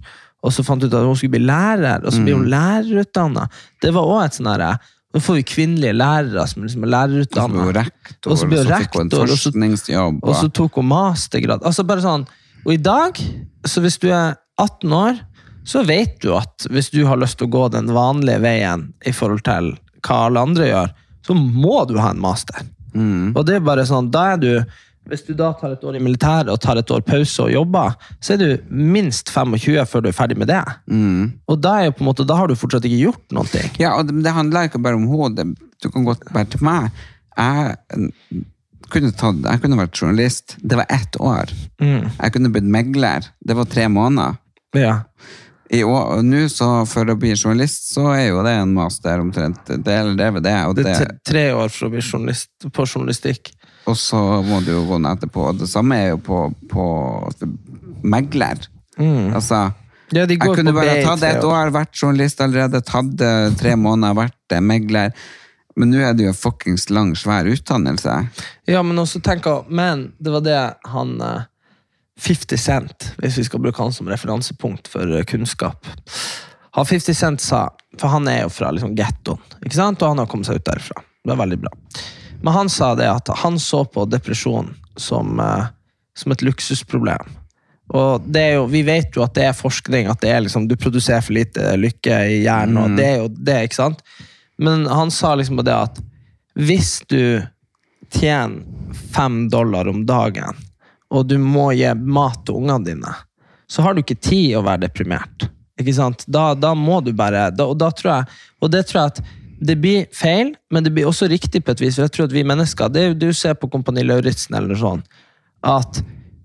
[0.48, 3.44] og så fant hun ut at hun skulle bli lærer, og så blir hun lærerutdanna
[3.82, 4.70] Det var også et sånn herre
[5.14, 7.68] Nå får vi kvinnelige lærere som liksom er Så lærerutdanna.
[7.78, 10.18] rektor, Og så ble hun fikk hun en rektor, og så- forskningsjobb.
[10.22, 11.62] Og så tok hun mastergrad.
[11.64, 12.26] Altså bare sånn,
[12.66, 13.16] Og i dag,
[13.64, 15.20] så hvis du er 18 år,
[15.64, 19.12] så vet du at hvis du har lyst til å gå den vanlige veien i
[19.12, 20.92] forhold til hva alle andre gjør,
[21.26, 22.66] så må du ha en master.
[23.36, 24.64] Og det er bare sånn, da er du
[25.08, 27.94] hvis du da tar et år i militæret og tar et år pause og jobber,
[28.20, 30.60] så er du minst 25 før du er ferdig med det.
[31.48, 33.64] Og da, måte, da har du fortsatt ikke gjort noe.
[33.80, 35.48] Ja, og det, det handler ikke bare om hodet.
[35.82, 36.90] Du kan godt være til meg.
[37.38, 38.44] Jeg mm,
[38.92, 40.56] kunne, tatt, jeg kunne vært journalist.
[40.60, 41.52] Det var ett år.
[41.80, 43.28] Jeg kunne blitt megler.
[43.40, 44.36] Det var tre måneder.
[44.76, 44.98] Ja.
[45.70, 49.60] I år, nå, så for å bli journalist, så er jo det en master omtrent.
[49.68, 49.96] Det.
[50.00, 53.52] Og, Det det, er tre- tre år for å bli journalist, på journalistikk.
[53.88, 55.48] Og så må du jo gå ned etterpå.
[55.50, 56.84] Og det samme er jo på, på
[58.04, 58.60] megler.
[58.98, 59.68] Altså,
[60.12, 61.68] Ja, jeg kunne bare tatt et år.
[61.74, 65.12] vært journalist allerede, tatt det tre måneder, vært eh, megler.
[65.76, 68.14] Men nå er det jo en fuckings lang, svær utdannelse.
[68.66, 71.42] Ja, men også tenk å- Men det var det han eh,
[72.18, 75.86] 50 Cent, hvis vi skal bruke han som referansepunkt for eh, kunnskap.
[76.74, 77.68] Han 50 Cent sa,
[77.98, 80.02] for han er jo fra liksom gettoen, ikke sant?
[80.02, 81.04] og han har kommet seg ut derfra.
[81.24, 81.70] Det er veldig bra.
[82.42, 85.66] Men han sa det at han så på depresjon som, eh,
[86.16, 87.34] som et luksusproblem.
[87.88, 90.66] Og det er jo, vi vet jo at det er forskning, at det er liksom,
[90.68, 94.02] du produserer for lite lykke i hjernen, og det er jo det, ikke sant?
[94.60, 96.00] Men han sa liksom på det at
[96.58, 97.40] hvis du
[98.12, 98.60] tjener
[99.14, 100.58] fem dollar om dagen,
[101.08, 103.14] og du må gi mat til ungene dine,
[103.68, 105.48] så har du ikke tid å være deprimert.
[105.78, 106.26] Ikke sant?
[106.26, 109.20] Da, da må du bare da, Og da tror jeg Og det tror jeg at
[109.60, 111.96] det blir feil, men det blir også riktig på et vis.
[111.98, 114.78] For jeg tror at vi mennesker det er jo Du ser på Kompani Lauritzen eller
[114.78, 115.04] sånt,
[115.66, 116.02] at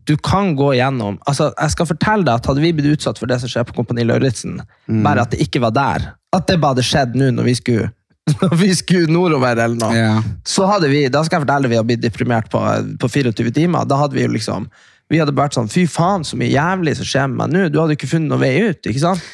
[0.09, 3.29] du kan gå gjennom altså Jeg skal fortelle deg at hadde vi blitt utsatt for
[3.31, 4.57] det som skjer på Kompani Lauritzen,
[5.05, 7.91] bare at det ikke var der, at det bare hadde skjedd nå når vi skulle
[8.41, 10.17] når vi skulle nordover eller noe, Ja.
[10.47, 12.59] så hadde vi, da skal jeg fortelle vi hadde blitt deprimert på,
[12.99, 13.83] på 24 timer.
[13.85, 14.67] Da hadde vi jo liksom,
[15.11, 17.63] vi hadde vært sånn, fy faen så mye jævlig som skjer med meg nå.
[17.73, 19.25] Du hadde ikke funnet noen vei ut, ikke sant?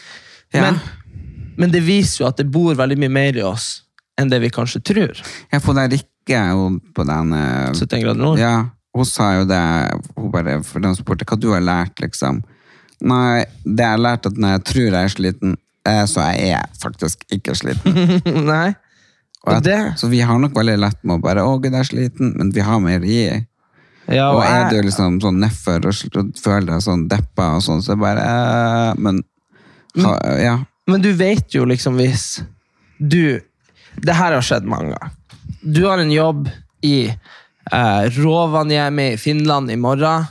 [0.57, 0.63] Ja.
[0.65, 0.79] Men,
[1.59, 3.69] men det viser jo at det bor veldig mye mer i oss
[4.19, 5.19] enn det vi kanskje tror.
[5.51, 6.41] Jeg får der Rikke
[6.95, 8.39] på den eh, 71 grader nord.
[8.41, 8.55] Ja,
[8.95, 9.59] hun sa jo det
[10.17, 12.41] hun bare, For den spurte hva du har lært, liksom.
[12.99, 15.55] Nei, det jeg har lært at når jeg tror jeg er sliten,
[15.87, 17.95] eh, så jeg er faktisk ikke sliten.
[18.53, 18.73] Nei.
[19.47, 21.79] Og at, det, Så vi har nok veldig lett med å bare Å, gud, jeg
[21.79, 23.21] er sliten, men vi har mer gi.
[24.11, 27.79] ja, Og og er du liksom sånn nedfor og føler deg sånn deppa og sånn,
[27.85, 29.23] så bare eh, Men
[30.03, 30.57] ha, ja.
[30.89, 32.41] Men du vet jo liksom hvis
[32.97, 33.39] du,
[33.95, 35.15] det her har skjedd mange ganger.
[35.61, 36.49] Du har en jobb
[36.85, 40.27] i eh, Rovaniemi i Finland i morgen.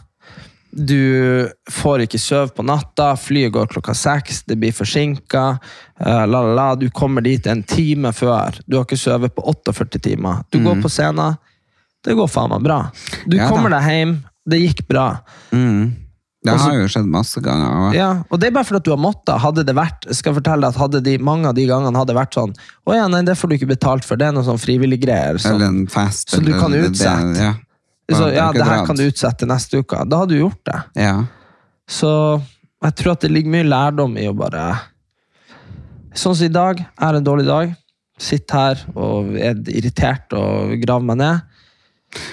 [0.71, 5.45] Du får ikke sove på natta, flyet går klokka seks, det blir forsinka.
[6.05, 6.67] la, la.
[6.77, 8.61] Du kommer dit en time før.
[8.67, 10.45] Du har ikke sovet på 48 timer.
[10.53, 11.39] Du går på scenen.
[12.05, 12.83] Det går faen meg bra.
[13.27, 14.13] Du Ja kommer deg hjem.
[14.49, 15.09] Det gikk bra.
[15.53, 16.08] Mm.
[16.45, 17.71] Det har jo skjedd masse ganger.
[17.89, 19.41] og- Ja, og det er bare fordi at du har måttet.
[19.43, 22.33] Hadde det vært, skal jeg fortelle at hadde de, mange av de gangene hadde vært
[22.39, 22.55] sånn
[22.87, 24.17] Å ja, nei, det får du ikke betalt for.
[24.17, 25.31] Det er noe sånn frivillig greier.
[25.35, 25.63] Eller Sånn.
[25.63, 26.29] en fest.
[26.31, 27.37] Så du kan kan det- utsette.
[27.37, 27.55] ja.
[28.11, 30.09] Så, ja, det her kan du utsette neste uke.
[30.09, 30.83] Da hadde du gjort det.
[30.97, 31.25] Ja.
[31.89, 32.41] Så
[32.83, 34.79] jeg tror at det ligger mye lærdom i å bare
[36.15, 36.79] Sånn som i dag.
[37.01, 37.77] Er en dårlig dag.
[38.19, 41.43] Sitter her og er irritert og graver meg ned.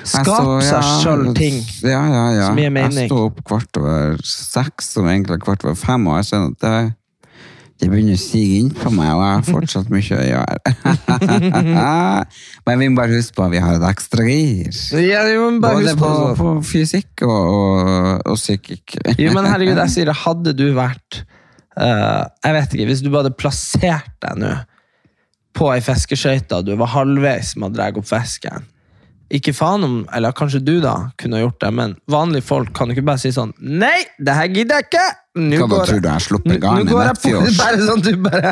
[0.06, 0.28] Skap
[0.64, 1.58] seg ja, sjøl ting.
[1.84, 2.46] Ja, ja, ja.
[2.50, 3.06] som gir mening.
[3.06, 6.54] Jeg sto opp kvart over seks, som egentlig er kvart over fem, og jeg kjenner
[6.54, 6.76] at det,
[7.84, 10.58] det begynner å sige inn på meg, og jeg har fortsatt mye å gjøre.
[12.70, 14.78] Men vi må bare huske på at vi har et ekstra gir.
[15.04, 17.90] Ja, vi må bare Både husk på, på, på fysikk og, og,
[18.32, 18.96] og psykikk.
[19.20, 21.20] Jo, men herregud, jeg sier det, hadde du vært
[21.76, 24.54] uh, Jeg vet ikke, hvis du bare hadde plassert deg nå
[25.56, 28.66] på ei fiskeskøyte, og du var halvveis med å dra opp fisken
[29.34, 33.02] Ikke faen om Eller kanskje du, da, kunne gjort det, men vanlige folk kan ikke
[33.08, 35.06] bare si sånn Nei, det her gidder jeg ikke!
[35.36, 37.58] Nå Hva går tror du jeg Nå- garn i Nettfjords?
[37.64, 38.52] Bare sånn, du bare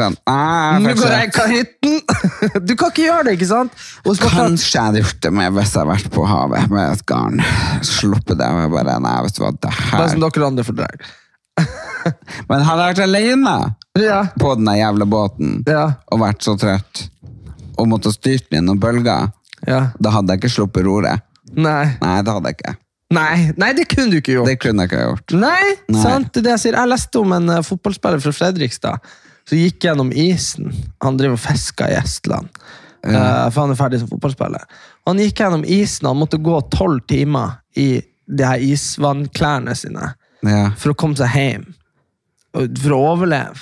[0.00, 2.00] sånn, ah, Nå går jeg i kahytten!
[2.66, 3.76] Du kan ikke gjøre det, ikke sant?
[4.06, 7.04] Kanskje kan- jeg hadde gjort det med hvis jeg hadde vært på havet med et
[7.12, 7.44] garn.
[7.86, 8.48] Sluppet det.
[8.56, 11.06] med bare, nei, vet du hva, det her Bare som dere andre fordrar.
[12.48, 13.54] Men hadde jeg vært alene
[14.00, 14.18] Ja.
[14.40, 15.84] på den jævla båten Ja.
[16.12, 17.06] og vært så trøtt
[17.76, 19.30] og måtte styrt den gjennom bølger,
[19.66, 19.80] ja.
[20.00, 21.22] da hadde jeg ikke sluppet roret.
[21.56, 21.96] Nei.
[22.02, 22.74] Nei, det hadde jeg ikke.
[23.14, 23.52] Nei.
[23.56, 24.48] Nei, det kunne du ikke gjort.
[24.50, 25.34] Det kunne jeg ikke gjort.
[25.38, 26.00] Nei, Nei.
[26.02, 26.32] sant?
[26.34, 26.78] Det er det jeg sier.
[26.80, 29.12] Jeg leste om en eh, fotballspiller fra Fredrikstad
[29.46, 30.72] som gikk gjennom isen.
[31.04, 32.48] Han driver og fisker i Estland,
[33.06, 33.14] eh,
[33.54, 34.64] for han er ferdig som fotballspiller.
[35.06, 40.08] Han gikk gjennom isen, han måtte gå tolv timer i de her isvannklærne sine
[40.42, 40.70] Ja.
[40.76, 41.68] for å komme seg hjem.
[42.58, 43.54] Og For å overleve.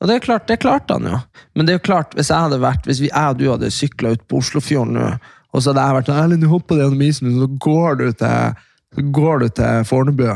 [0.00, 1.18] Og det er klart, det klarte han jo.
[1.56, 3.72] Men det er jo klart, hvis jeg hadde vært, hvis vi, jeg og du hadde
[3.72, 5.06] sykla ut på Oslofjorden nå,
[5.56, 8.58] og så hadde jeg vært sånn Erlend, du hopper gjennom isen, så går du til,
[8.92, 10.26] så går du til Fornebu.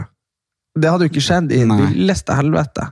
[0.80, 1.80] Det hadde jo ikke skjedd i Nei.
[1.90, 2.86] villeste helvete.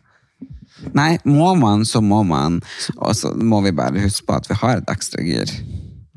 [0.95, 2.61] Nei, må man, så må man.
[2.99, 5.51] Og så må vi bare huske på at vi har et ekstra gir.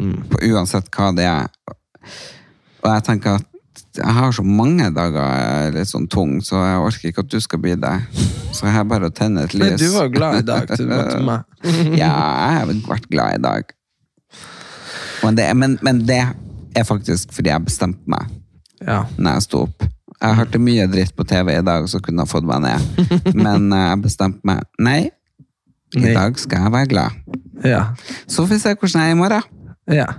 [0.02, 0.18] Mm.
[0.30, 1.48] På uansett hva det er.
[2.82, 3.48] Og jeg tenker at
[3.98, 7.32] jeg har så mange dager jeg er litt sånn tung, så jeg orker ikke at
[7.34, 7.96] du skal bli det.
[8.56, 10.72] Så jeg har bare å tenne et Men du var jo glad i dag.
[10.78, 11.44] Du møtte meg.
[12.00, 13.74] ja, jeg har vært glad i dag.
[15.24, 16.22] Men det, men, men det
[16.76, 18.30] er faktisk fordi jeg bestemte meg
[18.82, 19.04] Ja.
[19.18, 19.84] når jeg sto opp.
[20.22, 23.08] Jeg hørte mye dritt på TV i dag som kunne ha fått meg ned.
[23.38, 25.00] Men eh, jeg bestemte meg nei,
[25.98, 27.16] i dag skal jeg være glad.
[27.66, 27.80] Ja.
[28.30, 29.48] Så får vi se hvordan jeg er i morgen.
[29.92, 30.10] ja.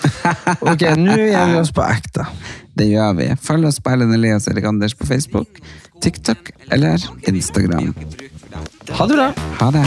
[0.72, 2.26] Ok, nå gjør vi oss på ekte.
[2.78, 3.28] Det gjør vi.
[3.42, 5.60] Følg oss på Ellen Elias Erik Anders på Facebook,
[6.02, 7.92] TikTok eller Instagram.
[8.96, 9.30] Ha det bra.
[9.60, 9.86] Ha det.